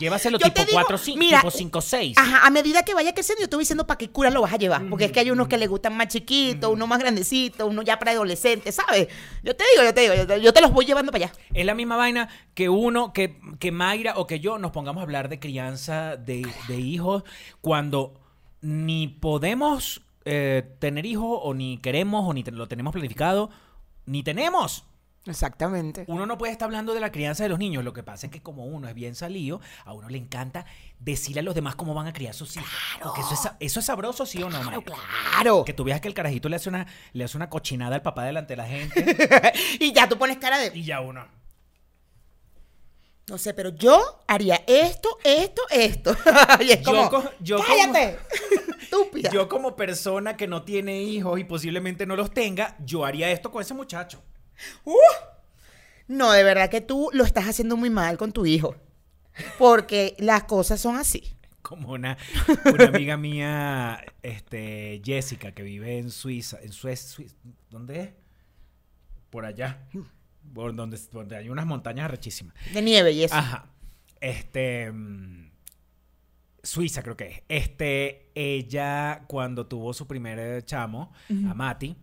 [0.01, 2.17] Llévaselo Yo tipo digo, 4 5, mira, tipo 5 6.
[2.17, 4.51] Ajá, a medida que vaya creciendo, yo te voy diciendo para qué cura lo vas
[4.53, 4.85] a llevar.
[4.89, 7.97] Porque es que hay unos que le gustan más chiquitos, uno más grandecito, uno ya
[7.99, 9.07] preadolescente, ¿sabes?
[9.43, 11.33] Yo te digo, yo te digo, yo te, yo te los voy llevando para allá.
[11.53, 15.03] Es la misma vaina que uno, que, que Mayra o que yo nos pongamos a
[15.03, 17.23] hablar de crianza de, de hijos
[17.61, 18.19] cuando
[18.61, 23.49] ni podemos eh, tener hijos o ni queremos o ni te- lo tenemos planificado,
[24.05, 24.83] ni tenemos.
[25.27, 26.03] Exactamente.
[26.07, 27.83] Uno no puede estar hablando de la crianza de los niños.
[27.83, 30.65] Lo que pasa es que como uno es bien salido, a uno le encanta
[30.99, 32.67] decirle a los demás cómo van a criar sus hijos.
[33.03, 34.95] Porque eso es, sa- eso es sabroso, ¿sí o no, Claro, Mayra?
[35.31, 35.63] claro.
[35.63, 38.23] Que tú veas que el carajito le hace una, le hace una cochinada al papá
[38.25, 40.71] delante de la gente y ya tú pones cara de.
[40.75, 41.27] y ya uno.
[43.27, 46.17] No sé, pero yo haría esto, esto, esto.
[46.61, 47.09] y es Yo como.
[47.09, 48.17] co- yo como- ¡Cállate!
[48.81, 49.29] Estúpida.
[49.31, 53.49] Yo como persona que no tiene hijos y posiblemente no los tenga, yo haría esto
[53.51, 54.21] con ese muchacho.
[54.85, 54.95] ¡Uh!
[56.07, 58.75] No, de verdad que tú lo estás haciendo muy mal con tu hijo.
[59.57, 61.35] Porque las cosas son así.
[61.61, 62.17] Como una,
[62.73, 67.35] una amiga mía, este, Jessica, que vive en Suiza, en Suez, Suiz-
[67.69, 68.09] ¿dónde es?
[69.29, 69.87] Por allá,
[70.53, 72.53] por donde, donde hay unas montañas arrechísimas.
[72.73, 73.35] De nieve y eso.
[73.35, 73.67] Ajá.
[74.19, 74.91] Este.
[74.91, 75.49] mm,
[76.63, 77.41] Suiza, creo que es.
[77.47, 78.31] Este.
[78.35, 81.95] Ella, cuando tuvo su primer chamo, a Mati,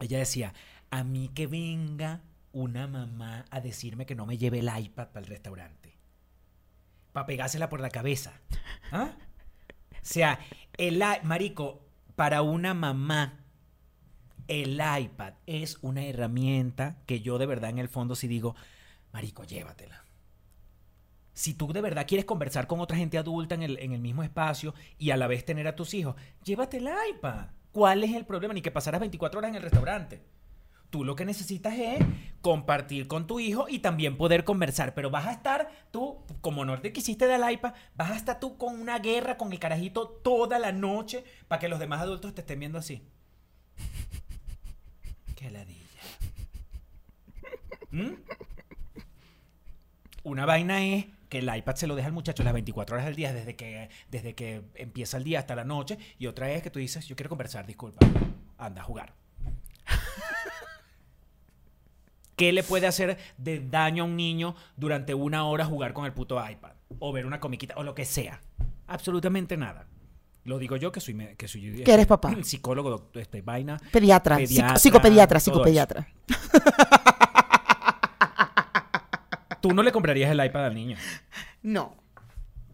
[0.00, 0.54] ella decía:
[0.90, 2.22] A mí que venga
[2.52, 5.96] una mamá a decirme que no me lleve el iPad para el restaurante.
[7.12, 8.40] Para pegársela por la cabeza.
[8.90, 9.12] ¿Ah?
[9.92, 10.40] O sea,
[10.76, 11.82] el marico,
[12.16, 13.44] para una mamá,
[14.46, 18.56] el iPad es una herramienta que yo de verdad en el fondo sí digo,
[19.12, 20.04] marico, llévatela.
[21.34, 24.22] Si tú de verdad quieres conversar con otra gente adulta en el, en el mismo
[24.22, 27.48] espacio y a la vez tener a tus hijos, llévate el iPad.
[27.70, 28.54] ¿Cuál es el problema?
[28.54, 30.22] Ni que pasaras 24 horas en el restaurante.
[30.90, 31.98] Tú lo que necesitas es
[32.40, 34.94] compartir con tu hijo y también poder conversar.
[34.94, 38.56] Pero vas a estar tú, como no te quisiste del iPad, vas a estar tú
[38.56, 42.40] con una guerra con el carajito toda la noche para que los demás adultos te
[42.40, 43.02] estén viendo así.
[45.36, 45.78] Qué ladilla.
[47.90, 48.14] ¿Mm?
[50.24, 53.16] Una vaina es que el iPad se lo deja al muchacho las 24 horas del
[53.16, 55.98] día desde que, desde que empieza el día hasta la noche.
[56.18, 58.06] Y otra es que tú dices, yo quiero conversar, disculpa.
[58.56, 59.14] Anda a jugar.
[62.38, 66.12] ¿Qué le puede hacer de daño a un niño durante una hora jugar con el
[66.12, 66.70] puto iPad?
[67.00, 68.40] O ver una comiquita o lo que sea.
[68.86, 69.88] Absolutamente nada.
[70.44, 72.32] Lo digo yo que soy, que soy Que eres papá.
[72.44, 73.76] psicólogo, doctor, este, vaina.
[73.92, 76.08] Pediatra, Pediatra, psico- psicopediatra, psicopediatra.
[79.60, 80.96] Tú no le comprarías el iPad al niño.
[81.62, 81.96] No.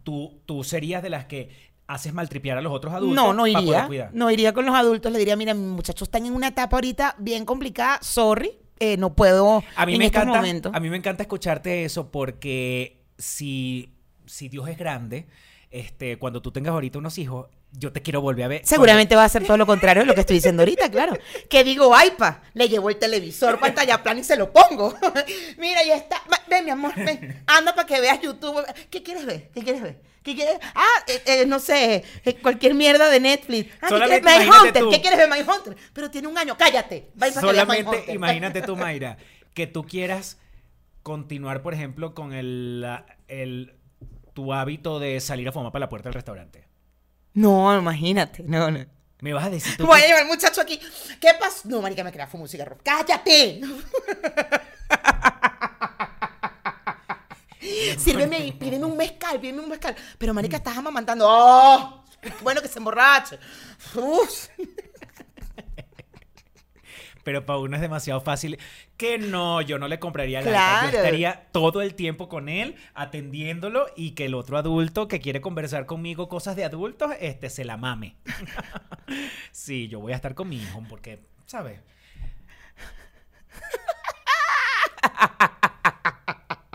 [0.03, 3.17] Tú, tú serías de las que haces maltripear a los otros adultos.
[3.17, 3.89] No, no iría.
[4.13, 5.11] No iría con los adultos.
[5.11, 7.99] Le diría, mira, mis muchachos están en una etapa ahorita bien complicada.
[8.03, 10.75] Sorry, eh, no puedo A mí, en me estos encanta, momentos.
[10.75, 13.93] a mí me encanta escucharte eso porque si,
[14.27, 15.27] si Dios es grande,
[15.71, 18.61] este, cuando tú tengas ahorita unos hijos, yo te quiero volver a ver.
[18.65, 21.19] Seguramente va a ser todo lo contrario de lo que estoy diciendo ahorita, claro.
[21.51, 24.95] Que digo, ay, pa, le llevo el televisor, pantalla plana y se lo pongo.
[25.59, 26.23] Mira, ya está.
[26.49, 27.43] Ven, mi amor, ven.
[27.47, 28.65] Anda para que veas YouTube.
[28.91, 29.51] ¿Qué quieres ver?
[29.53, 30.01] ¿Qué quieres ver?
[30.23, 30.59] ¿Qué quieres?
[30.75, 33.75] Ah, eh, eh, no sé, eh, cualquier mierda de Netflix.
[33.75, 34.39] Ah, ¿qué Solamente quieres?
[34.39, 34.83] My imagínate Hunter.
[34.83, 34.91] tú.
[34.91, 35.77] ¿Qué quieres ver, My Hunter?
[35.93, 37.11] Pero tiene un año, cállate.
[37.15, 39.19] Veas Solamente imagínate tú, Mayra,
[39.53, 40.39] que tú quieras
[41.03, 42.87] continuar, por ejemplo, con el,
[43.29, 43.75] el
[44.35, 46.69] tu hábito de salir a fumar para la puerta del restaurante.
[47.33, 48.43] No, imagínate.
[48.43, 48.85] No, no.
[49.21, 50.79] Me vas a decir tú Voy a llevar al muchacho aquí.
[51.21, 51.69] ¿Qué pasó?
[51.69, 52.77] No, marica, me quería fumar un cigarro.
[52.83, 53.61] ¡Cállate!
[57.97, 59.97] Sírveme pídeme un mezcal, pídeme un mezcal.
[60.19, 61.27] Pero, marica, estás amamantando.
[61.27, 62.05] ¡Oh!
[62.43, 63.39] Bueno que se emborrache.
[63.95, 64.49] Uf.
[67.25, 68.59] Pero para uno es demasiado fácil.
[68.97, 70.55] Que no, yo no le compraría el iPad.
[70.55, 70.99] Yo Claro.
[70.99, 75.87] estaría todo el tiempo con él, atendiéndolo, y que el otro adulto que quiere conversar
[75.87, 78.17] conmigo cosas de adultos, este, se la mame.
[79.51, 81.81] sí, yo voy a estar con mi hijo, porque, ¿sabes?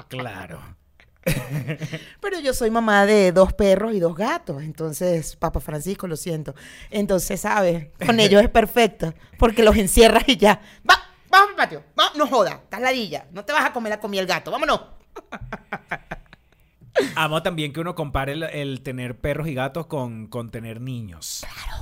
[0.09, 0.59] Claro.
[2.21, 4.63] Pero yo soy mamá de dos perros y dos gatos.
[4.63, 6.55] Entonces, Papa Francisco, lo siento.
[6.89, 7.87] Entonces, ¿sabes?
[8.05, 9.13] Con ellos es perfecto.
[9.37, 10.61] Porque los encierras y ya.
[10.89, 10.95] Va,
[11.29, 11.83] vamos al patio.
[11.99, 12.61] Va, no joda.
[12.63, 13.27] Estás ladilla.
[13.31, 14.51] No te vas a comer la comida el gato.
[14.51, 14.81] Vámonos.
[17.15, 21.45] Amo también que uno compare el, el tener perros y gatos con, con tener niños.
[21.53, 21.78] Claro.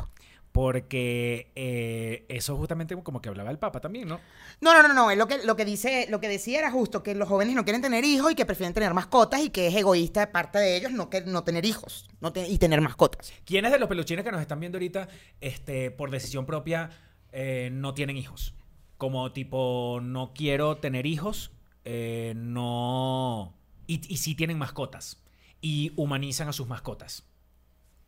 [0.58, 4.20] Porque eh, eso justamente como que hablaba el Papa también, ¿no?
[4.60, 5.14] No, no, no, no.
[5.14, 7.84] Lo que, lo que dice, lo que decía era justo que los jóvenes no quieren
[7.84, 10.92] tener hijos y que prefieren tener mascotas y que es egoísta de parte de ellos
[10.92, 13.32] no, que, no tener hijos no te- y tener mascotas.
[13.46, 15.08] ¿Quiénes de los peluchines que nos están viendo ahorita,
[15.42, 16.90] este, por decisión propia,
[17.32, 18.56] eh, no tienen hijos.
[18.98, 21.52] Como tipo, no quiero tener hijos,
[21.86, 23.54] eh, no...
[23.86, 25.24] Y, y sí tienen mascotas.
[25.62, 27.28] Y humanizan a sus mascotas.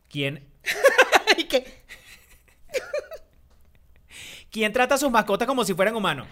[0.08, 0.48] ¿Quién,
[1.38, 1.84] ¿Y qué?
[4.50, 6.26] ¿Quién trata a sus mascotas como si fueran humanos?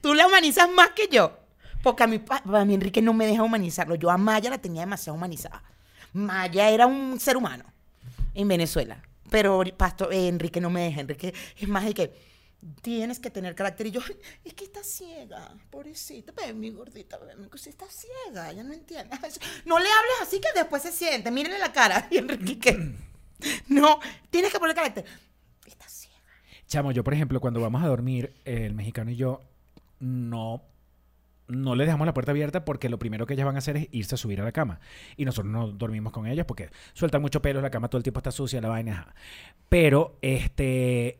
[0.00, 1.38] Tú la humanizas más que yo.
[1.82, 3.94] Porque a mí, a mí Enrique no me deja humanizarlo.
[3.94, 5.62] Yo a Maya la tenía demasiado humanizada.
[6.12, 7.64] Maya era un ser humano
[8.34, 9.02] en Venezuela.
[9.30, 11.00] Pero Pastor, eh, Enrique no me deja.
[11.00, 12.33] Enrique es más de que
[12.82, 13.86] tienes que tener carácter.
[13.86, 16.32] Y yo, "Ay, es que está ciega, pobrecita.
[16.32, 18.52] Ve, mi gordita, ve, mi cosita, está ciega.
[18.52, 19.14] Ya no entiende.
[19.66, 21.30] No le hables así que después se siente.
[21.30, 22.08] Mírenle la cara.
[22.10, 22.94] Y Enrique.
[23.68, 23.98] No,
[24.30, 25.04] tienes que poner carácter.
[25.66, 26.16] Está ciega.
[26.66, 29.40] Chamo, yo por ejemplo, cuando vamos a dormir, el mexicano y yo
[30.00, 30.62] no,
[31.48, 33.88] no le dejamos la puerta abierta porque lo primero que ellas van a hacer es
[33.90, 34.80] irse a subir a la cama.
[35.16, 38.20] Y nosotros no dormimos con ellas porque sueltan mucho pelo, la cama todo el tiempo
[38.20, 39.14] está sucia, la vaina.
[39.68, 41.18] Pero, este,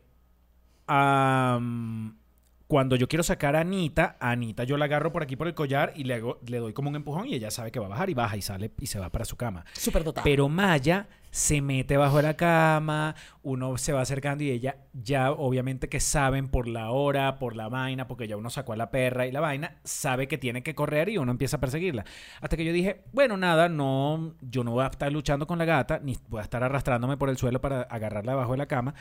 [2.67, 5.53] cuando yo quiero sacar a Anita, a Anita yo la agarro por aquí por el
[5.53, 7.89] collar y le, hago- le doy como un empujón y ella sabe que va a
[7.89, 9.65] bajar y baja y sale y se va para su cama.
[9.73, 10.23] Súper dotada.
[10.23, 13.13] Pero Maya se mete bajo la cama,
[13.43, 17.67] uno se va acercando y ella ya obviamente que saben por la hora, por la
[17.67, 20.73] vaina, porque ya uno sacó a la perra y la vaina, sabe que tiene que
[20.75, 22.05] correr y uno empieza a perseguirla.
[22.41, 25.65] Hasta que yo dije, bueno, nada, no, yo no voy a estar luchando con la
[25.65, 28.95] gata, ni voy a estar arrastrándome por el suelo para agarrarla debajo de la cama.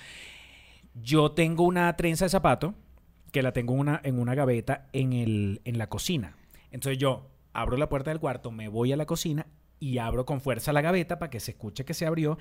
[0.95, 2.74] Yo tengo una trenza de zapato
[3.32, 6.36] que la tengo una, en una gaveta en, el, en la cocina.
[6.70, 9.47] Entonces yo abro la puerta del cuarto, me voy a la cocina
[9.80, 12.38] y abro con fuerza la gaveta para que se escuche que se abrió.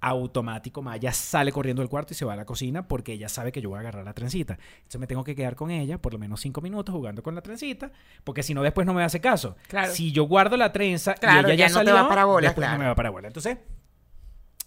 [0.00, 3.50] Automático, Maya sale corriendo del cuarto y se va a la cocina porque ella sabe
[3.50, 4.56] que yo voy a agarrar la trencita.
[4.76, 7.42] Entonces me tengo que quedar con ella por lo menos cinco minutos jugando con la
[7.42, 7.90] trencita,
[8.22, 9.56] porque si no después no me hace caso.
[9.66, 9.92] Claro.
[9.92, 12.24] Si yo guardo la trenza Claro, y ella ya ya, no te salió, va para
[12.24, 12.74] bola, claro.
[12.74, 13.26] no me va para bola.
[13.26, 13.58] Entonces,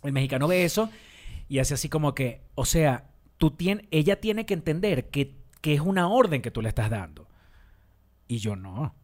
[0.04, 0.89] el mexicano ve eso
[1.52, 5.74] y hace así como que, o sea, tú tien- ella tiene que entender que, que
[5.74, 7.28] es una orden que tú le estás dando.
[8.28, 8.95] Y yo no.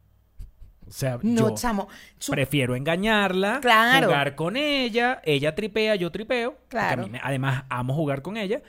[0.87, 1.89] O sea, No, yo chamo.
[2.17, 4.07] su- prefiero engañarla, Claro.
[4.07, 6.57] jugar con ella, ella tripea, yo tripeo.
[6.69, 7.01] Claro.
[7.01, 8.61] a mí me- además, amo jugar con ella.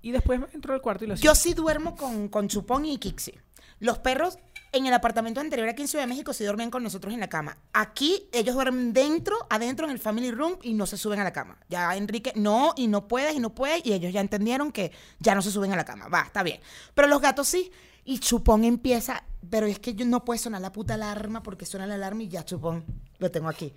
[0.00, 3.34] Y después entro al cuarto y la Yo sí duermo con, con Chupón y Kixi.
[3.80, 4.38] Los perros
[4.72, 7.28] en el apartamento anterior aquí en Ciudad de México sí dormían con nosotros en la
[7.28, 7.58] cama.
[7.72, 11.32] Aquí ellos duermen dentro, adentro en el family room y no se suben a la
[11.32, 11.58] cama.
[11.68, 15.34] Ya Enrique, no, y no puedes, y no puedes, y ellos ya entendieron que ya
[15.34, 16.08] no se suben a la cama.
[16.08, 16.60] Va, está bien.
[16.94, 17.70] Pero los gatos sí.
[18.04, 21.86] Y Chupón empieza, pero es que yo no puede sonar la puta alarma porque suena
[21.86, 22.84] la alarma y ya Chupón
[23.18, 23.72] lo tengo aquí.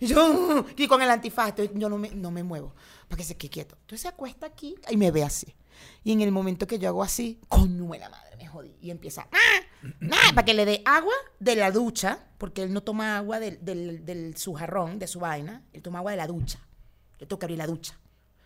[0.00, 2.74] Y yo, y con el antifaz, yo no me, no me muevo,
[3.08, 3.76] para que se quede quieto.
[3.80, 5.54] Entonces se acuesta aquí y me ve así.
[6.02, 8.76] Y en el momento que yo hago así, coño de la madre, me jodí.
[8.80, 10.30] Y empieza, ¡ah!
[10.34, 14.04] para que le dé agua de la ducha, porque él no toma agua del, del,
[14.04, 16.58] del su jarrón, de su vaina, él toma agua de la ducha.
[17.18, 17.98] Yo tengo que abrir la ducha,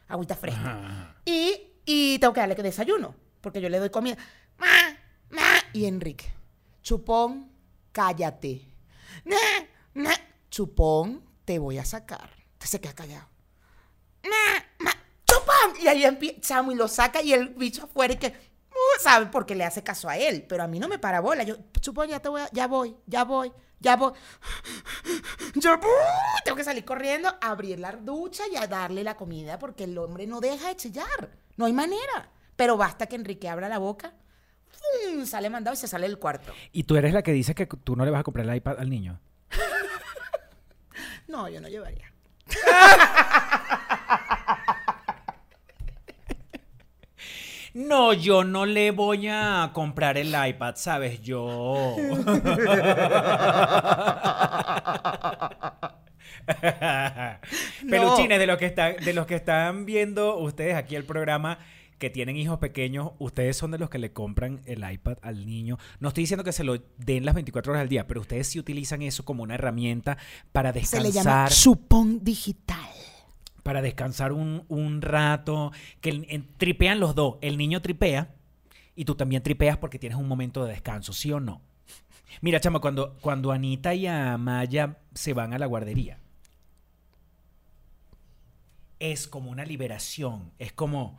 [0.09, 1.17] agüita fresca.
[1.25, 4.17] Y, y tengo que darle desayuno, porque yo le doy comida.
[5.73, 6.33] Y Enrique,
[6.83, 7.51] chupón,
[7.93, 8.67] cállate.
[10.51, 12.31] Chupón, te voy a sacar.
[12.53, 13.29] Entonces se queda callado.
[15.81, 19.27] Y ahí empieza, chamo, y lo saca y el bicho afuera y que, uh, ¿sabe?
[19.27, 20.45] Porque le hace caso a él.
[20.49, 21.43] Pero a mí no me para bola.
[21.43, 24.13] Yo, chupón, ya te voy a, ya voy, ya voy, ya voy.
[25.55, 25.79] Yo, ¡uh!
[26.45, 30.27] tengo que salir corriendo, abrir la ducha y a darle la comida porque el hombre
[30.27, 31.31] no deja de chillar.
[31.57, 32.31] No hay manera.
[32.57, 34.15] Pero basta que Enrique abra la boca,
[35.25, 36.53] sale mandado y se sale del cuarto.
[36.73, 38.79] Y tú eres la que dice que tú no le vas a comprar el iPad
[38.79, 39.21] al niño.
[41.29, 42.11] No, yo no llevaría.
[47.75, 51.21] No, yo no le voy a comprar el iPad, ¿sabes?
[51.23, 51.97] Yo.
[57.89, 61.59] Peluchines, de los que están, de los que están viendo ustedes aquí el programa
[61.99, 65.79] que tienen hijos pequeños, ustedes son de los que le compran el iPad al niño.
[66.01, 68.59] No estoy diciendo que se lo den las 24 horas al día, pero ustedes sí
[68.59, 70.17] utilizan eso como una herramienta
[70.53, 72.88] para Se descansar le llama chupón digital.
[73.69, 77.37] Para descansar un, un rato, que tripean los dos.
[77.43, 78.35] El niño tripea
[78.97, 81.61] y tú también tripeas porque tienes un momento de descanso, ¿sí o no?
[82.41, 86.19] Mira, chama, cuando, cuando Anita y Amaya se van a la guardería,
[89.01, 91.19] es como una liberación, es como...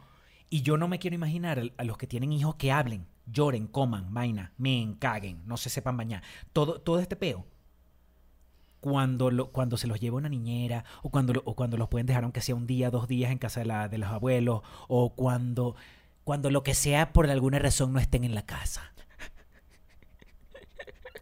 [0.50, 4.12] Y yo no me quiero imaginar a los que tienen hijos que hablen, lloren, coman,
[4.12, 6.24] vaina, me encaguen, no se sepan bañar.
[6.52, 7.46] Todo, todo este peo
[8.82, 12.08] cuando, lo- cuando se los lleva una niñera o cuando, lo- o cuando los pueden
[12.08, 15.14] dejar aunque sea un día, dos días en casa de, la- de los abuelos o
[15.16, 15.76] cuando,
[16.24, 18.94] cuando lo que sea por alguna razón no estén en la casa.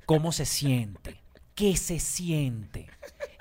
[0.06, 1.20] ¿Cómo se siente?
[1.56, 2.88] ¿Qué se siente?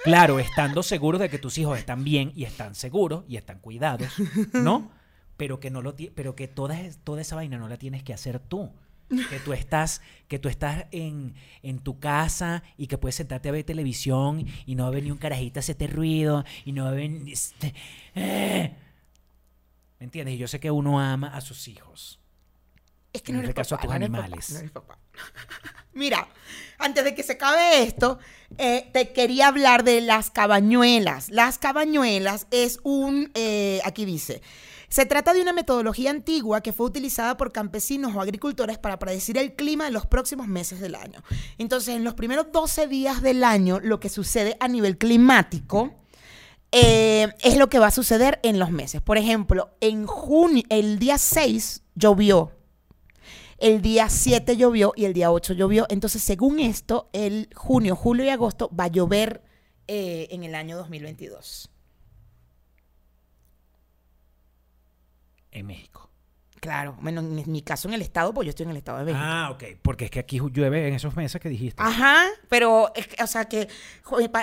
[0.02, 4.08] Claro, estando seguros de que tus hijos están bien y están seguros y están cuidados,
[4.52, 4.90] ¿no?
[5.36, 8.38] Pero que no lo pero que toda, toda esa vaina no la tienes que hacer
[8.38, 8.72] tú.
[9.08, 13.52] Que tú estás, que tú estás en, en tu casa y que puedes sentarte a
[13.52, 16.90] ver televisión y no va a venir un carajito a hacerte ruido y no va
[16.90, 17.32] a venir.
[17.32, 17.74] este,
[18.14, 18.74] eh.
[19.98, 20.34] ¿Me entiendes?
[20.34, 22.20] Y yo sé que uno ama a sus hijos.
[23.12, 24.50] Es que En no este caso a tus no eres papá, animales.
[24.50, 24.98] no eres papá.
[25.94, 26.28] Mira,
[26.78, 28.18] antes de que se acabe esto,
[28.58, 31.30] eh, te quería hablar de las cabañuelas.
[31.30, 34.42] Las cabañuelas es un, eh, aquí dice,
[34.88, 39.38] se trata de una metodología antigua que fue utilizada por campesinos o agricultores para predecir
[39.38, 41.22] el clima de los próximos meses del año.
[41.58, 45.94] Entonces, en los primeros 12 días del año, lo que sucede a nivel climático
[46.72, 49.00] eh, es lo que va a suceder en los meses.
[49.00, 52.52] Por ejemplo, en junio, el día 6 llovió.
[53.58, 55.86] El día 7 llovió y el día 8 llovió.
[55.88, 59.42] Entonces, según esto, el junio, julio y agosto va a llover
[59.88, 61.70] eh, en el año 2022.
[65.56, 66.10] En México.
[66.60, 69.04] Claro, bueno, en mi caso en el estado, pues yo estoy en el estado de
[69.04, 69.22] México.
[69.22, 69.64] Ah, ok.
[69.82, 71.82] Porque es que aquí llueve en esos meses que dijiste.
[71.82, 73.68] Ajá, pero, es que, o sea, que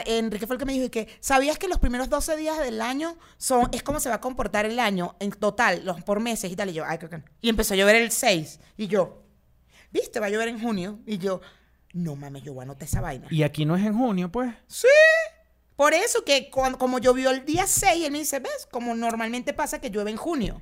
[0.05, 2.81] Enrique fue el que me dijo y que, ¿sabías que los primeros 12 días del
[2.81, 6.51] año son, es como se va a comportar el año en total, los por meses
[6.51, 6.69] y tal?
[6.69, 7.25] Y yo, ay, creo que no.
[7.41, 9.23] Y empezó a llover el 6, y yo,
[9.91, 10.19] ¿viste?
[10.19, 10.99] Va a llover en junio.
[11.05, 11.41] Y yo,
[11.93, 13.27] no mames, yo voy a anotar esa vaina.
[13.29, 14.53] Y aquí no es en junio, pues.
[14.67, 14.87] Sí.
[15.75, 18.67] Por eso que cuando, como llovió el día 6, él me dice, ¿ves?
[18.71, 20.61] Como normalmente pasa que llueve en junio.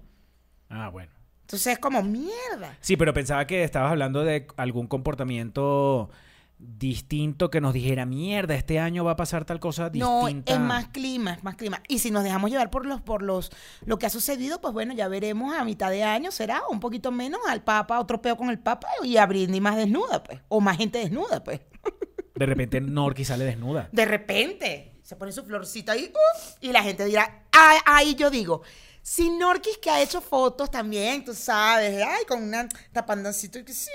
[0.71, 1.11] Ah, bueno.
[1.41, 2.77] Entonces es como, mierda.
[2.79, 6.09] Sí, pero pensaba que estabas hablando de algún comportamiento
[6.57, 10.53] distinto que nos dijera, mierda, este año va a pasar tal cosa No, distinta.
[10.53, 11.81] es más clima, es más clima.
[11.87, 13.51] Y si nos dejamos llevar por los, por los,
[13.83, 17.11] lo que ha sucedido, pues bueno, ya veremos a mitad de año, será un poquito
[17.11, 20.39] menos al Papa, otro peo con el Papa y a Britney más desnuda, pues.
[20.49, 21.61] O más gente desnuda, pues.
[22.35, 23.89] De repente Norky sale desnuda.
[23.91, 28.29] De repente, se pone su florcita ahí, uf, y la gente dirá, "Ay, ahí yo
[28.29, 28.61] digo,
[29.01, 33.73] si Norquis que ha hecho fotos también, tú sabes, ay, con una tapandoncito y que
[33.73, 33.89] sí.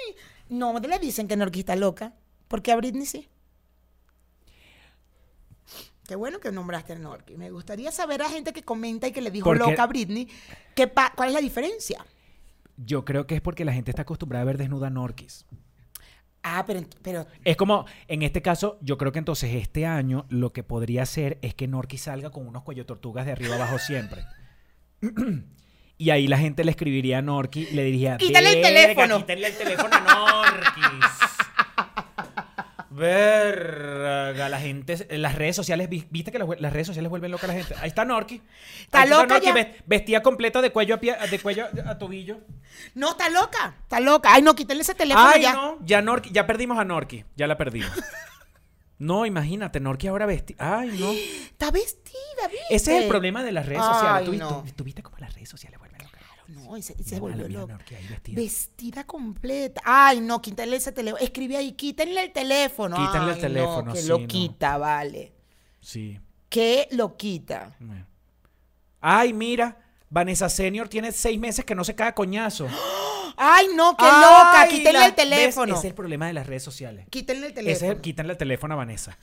[0.49, 2.13] No le dicen que Norquis está loca,
[2.49, 3.29] porque a Britney sí.
[6.07, 7.37] Qué bueno que nombraste a Norquis.
[7.37, 10.29] Me gustaría saber a gente que comenta y que le dijo Porque- loca a Britney,
[10.77, 12.05] ¿qué pa- ¿cuál es la diferencia?
[12.77, 15.45] Yo creo que es porque la gente está acostumbrada a ver desnuda a Norquis.
[16.45, 20.53] Ah, pero, pero Es como, en este caso, yo creo que entonces este año lo
[20.53, 24.25] que podría ser es que Norquis salga con unos cuello tortugas de arriba abajo siempre.
[25.99, 29.17] Y ahí la gente le escribiría a Norky y le diría: Quítale el "Verga, teléfono".
[29.19, 31.11] Quítale el teléfono a Norquis.
[32.91, 37.31] Verga, la gente, en las redes sociales, vi- viste que las, las redes sociales vuelven
[37.31, 37.75] loca a la gente.
[37.81, 38.41] Ahí está Norky.
[38.81, 39.53] Está Ahí loca ya.
[39.53, 42.41] ves- Vestida completa de cuello a, pie- de cuello a tobillo.
[42.95, 44.31] no, está loca, está loca.
[44.33, 45.53] Ay, no, quítenle ese teléfono Ay, ya.
[45.53, 47.91] no, ya Norky, ya perdimos a Norky, ya la perdimos.
[48.99, 50.79] No, imagínate, Norky ahora vestida.
[50.79, 51.13] Ay, no.
[51.13, 52.75] Está vestida, ¿viste?
[52.75, 54.31] Ese es el problema de las redes Ay, sociales.
[54.31, 54.63] ¿Tú, no.
[54.65, 56.23] tú- tú viste cómo las redes sociales vuelven locas?
[56.49, 57.79] No, y se, y se volvió loca.
[58.09, 58.37] Vestida.
[58.41, 59.83] Vestida completa.
[59.85, 61.23] Ay, no, quítenle ese teléfono.
[61.23, 62.97] Escribe ahí, quítenle el teléfono.
[62.97, 65.33] Quítenle el Ay, teléfono, No, que sí, lo quita, vale.
[65.81, 66.19] Sí.
[66.49, 67.77] Que lo quita.
[69.01, 69.77] Ay, mira,
[70.09, 72.67] Vanessa Senior tiene seis meses que no se cae coñazo.
[73.37, 74.67] Ay, no, qué loca.
[74.69, 75.73] Quítenle la- el teléfono.
[75.75, 75.79] ¿ves?
[75.79, 77.07] Ese es el problema de las redes sociales.
[77.11, 77.93] Quítenle el Ese teléfono.
[77.93, 79.17] es, quítenle el teléfono a Vanessa.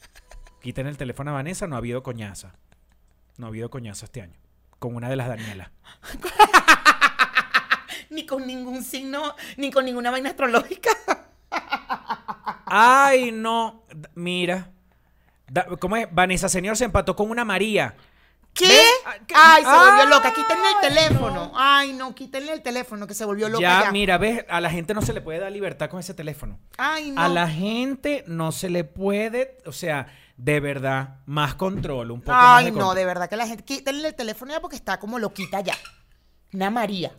[0.61, 2.53] Quítenle el teléfono a Vanessa, no ha habido coñaza.
[3.38, 4.38] No ha habido coñazo este año.
[4.80, 5.70] Con una de las Danielas.
[8.09, 10.91] Ni con ningún signo, ni con ninguna vaina astrológica.
[12.66, 13.84] Ay, no.
[14.14, 14.70] Mira.
[15.47, 16.07] Da- ¿Cómo es?
[16.11, 17.95] Vanessa Senior se empató con una María.
[18.54, 18.82] ¿Qué?
[19.06, 19.56] Ah.
[19.56, 20.34] Ay, se volvió loca.
[20.34, 20.82] Quítenle el no.
[20.82, 21.51] teléfono.
[21.56, 23.91] Ay, no, quítenle el teléfono, que se volvió loca Ya, ya.
[23.91, 26.60] mira, ves, a la gente no se le puede dar libertad con ese teléfono.
[26.78, 27.22] Ay, no.
[27.22, 32.32] A la gente no se le puede, o sea, de verdad, más control, un poco
[32.38, 32.95] más Ay, de no, control.
[32.95, 33.64] de verdad que la gente.
[33.64, 35.76] Quítenle el teléfono ya porque está como loquita ya.
[36.54, 37.12] Una María.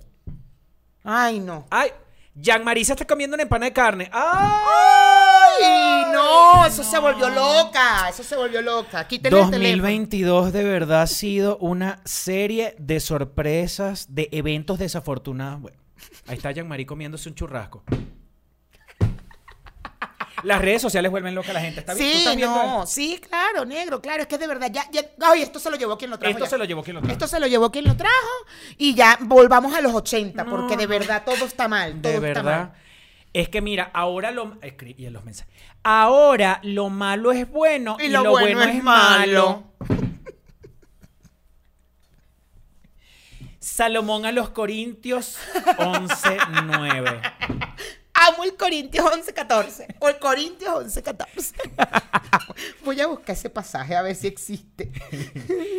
[1.02, 1.66] Ay, no.
[1.70, 1.90] Ay,
[2.36, 4.10] Jean-Marie se está comiendo una empana de carne.
[4.12, 5.64] ¡Ay!
[5.64, 5.64] Ay,
[6.14, 8.08] no, eso se volvió loca.
[8.08, 9.06] Eso se volvió loca.
[9.06, 9.68] Quítenle el teléfono.
[9.82, 15.60] 2022 de verdad ha sido una serie de sorpresas, de eventos desafortunados.
[15.60, 15.78] Bueno,
[16.26, 17.84] ahí está Jean-Marie comiéndose un churrasco.
[20.42, 21.80] Las redes sociales vuelven loca a la gente.
[21.80, 22.06] ¿Está bien?
[22.06, 22.86] ¿Tú Sí, estás viendo no, esto?
[22.88, 25.96] sí, claro, negro, claro, es que de verdad ya, ya, ay, esto se lo llevó
[25.96, 26.32] quien lo trajo.
[26.32, 26.50] Esto ya.
[26.50, 27.12] se lo llevó quien lo trajo.
[27.12, 28.12] Esto se lo llevó quien lo trajo
[28.76, 32.28] y ya volvamos a los 80 No, porque de verdad todo está mal, todo De
[32.28, 32.44] está verdad.
[32.68, 32.72] mal.
[33.34, 35.52] Es que mira, ahora lo escribí en los mensajes.
[35.82, 39.64] Ahora lo malo es bueno y, lo, bueno, es malo.
[43.58, 45.36] Salomón a los Corintios
[45.78, 47.32] 11:9.
[48.14, 51.54] Amo el Corintios 11-14 o el Corintios 11-14.
[52.84, 54.92] Voy a buscar ese pasaje a ver si existe.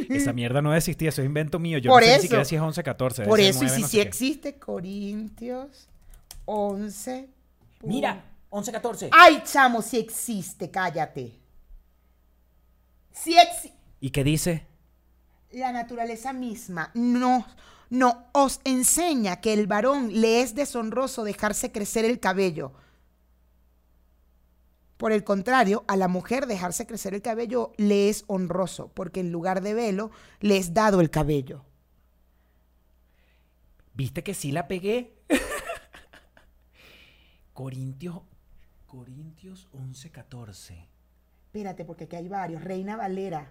[0.09, 1.77] Esa mierda no existía, eso es invento mío.
[1.77, 2.21] Yo Por no sé ni eso.
[2.23, 3.21] siquiera si es 11, 14.
[3.21, 5.87] debe Por ser eso, y 9, si no sí existe, Corintios
[6.43, 7.34] 11.
[7.85, 9.09] Mira, 11-14.
[9.11, 11.39] Ay, chamo, si existe, cállate.
[13.11, 13.77] Si existe.
[13.99, 14.67] ¿Y qué dice?
[15.51, 17.45] La naturaleza misma no,
[17.89, 22.73] no os enseña que el varón le es deshonroso dejarse crecer el cabello.
[24.97, 29.31] Por el contrario, a la mujer dejarse crecer el cabello le es honroso, porque en
[29.31, 31.65] lugar de velo le es dado el cabello.
[33.93, 35.13] ¿Viste que sí la pegué?
[37.55, 38.21] Corintios,
[38.85, 40.89] Corintios 11, 14.
[41.45, 42.61] Espérate, porque aquí hay varios.
[42.61, 43.49] Reina Valera.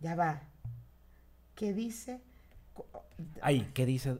[0.00, 0.40] Ya va.
[1.54, 2.22] ¿Qué dice?
[3.42, 4.18] Ay, ¿qué dice?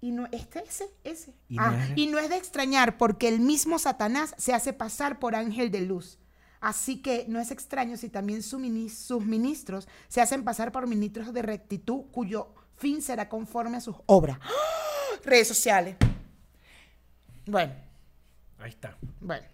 [0.00, 1.32] Y no, este, ese, ese.
[1.48, 4.72] Y no ah, es- y no es de extrañar, porque el mismo Satanás se hace
[4.72, 6.18] pasar por ángel de luz.
[6.60, 8.58] Así que no es extraño si también su
[8.90, 13.94] sus ministros se hacen pasar por ministros de rectitud, cuyo fin será conforme a sus
[14.06, 14.40] obras.
[14.42, 15.20] ¡Ah!
[15.22, 15.94] Redes sociales.
[17.48, 17.72] Bueno,
[18.58, 18.96] Ahí está.
[19.20, 19.46] bueno.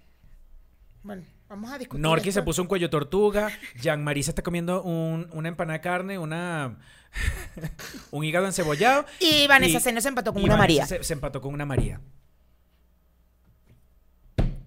[1.03, 2.01] Bueno, vamos a discutir.
[2.03, 2.41] Norki esto.
[2.41, 3.51] se puso un cuello tortuga.
[3.81, 6.79] Jean-Marie se está comiendo un- una empanada de carne, una,
[8.11, 9.05] un hígado encebollado.
[9.21, 10.87] Y Vanessa Seno se empató con y una Vanessa María.
[10.87, 12.01] Se, se empató con una María.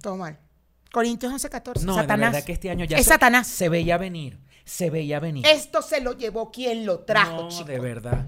[0.01, 0.37] Todo mal.
[0.91, 1.85] Corintios 11, 14.
[1.85, 2.31] No, Satanás.
[2.33, 3.47] verdad que este año ya es se, Satanás.
[3.47, 4.39] se veía venir.
[4.63, 5.45] Se veía venir.
[5.47, 7.65] Esto se lo llevó quien lo trajo, no, chico.
[7.65, 8.27] de verdad.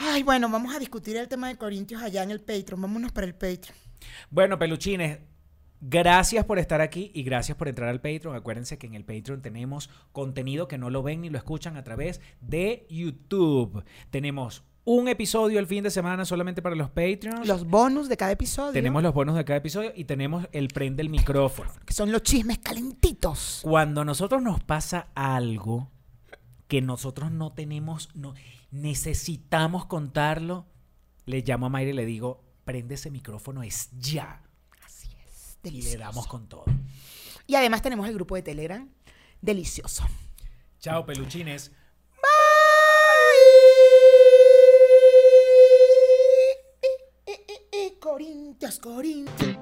[0.00, 2.80] Ay, bueno, vamos a discutir el tema de Corintios allá en el Patreon.
[2.80, 3.76] Vámonos para el Patreon.
[4.30, 5.18] Bueno, peluchines,
[5.80, 8.36] gracias por estar aquí y gracias por entrar al Patreon.
[8.36, 11.82] Acuérdense que en el Patreon tenemos contenido que no lo ven ni lo escuchan a
[11.82, 13.82] través de YouTube.
[14.10, 17.48] Tenemos un episodio el fin de semana solamente para los Patreons.
[17.48, 18.72] Los bonus de cada episodio.
[18.72, 21.72] Tenemos los bonos de cada episodio y tenemos el prende el micrófono.
[21.84, 23.60] Que son los chismes calentitos.
[23.64, 25.90] Cuando a nosotros nos pasa algo
[26.68, 28.34] que nosotros no tenemos, no
[28.70, 30.66] necesitamos contarlo,
[31.26, 34.42] le llamo a Mayra y le digo, prende ese micrófono, es ya.
[34.84, 35.58] Así es.
[35.62, 35.98] Y le Delicioso.
[35.98, 36.64] damos con todo.
[37.46, 38.88] Y además tenemos el grupo de Telegram.
[39.40, 40.04] Delicioso.
[40.80, 41.70] Chao, peluchines.
[42.14, 42.28] Bye.
[48.00, 49.56] Corintios, Corintios.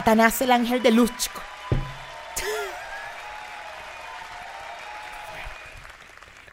[0.00, 1.10] Satanás, el ángel de luz.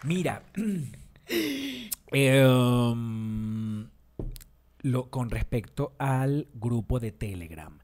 [0.04, 0.44] Mira,
[2.12, 3.88] eh, um,
[5.10, 7.80] con respecto al grupo de Telegram.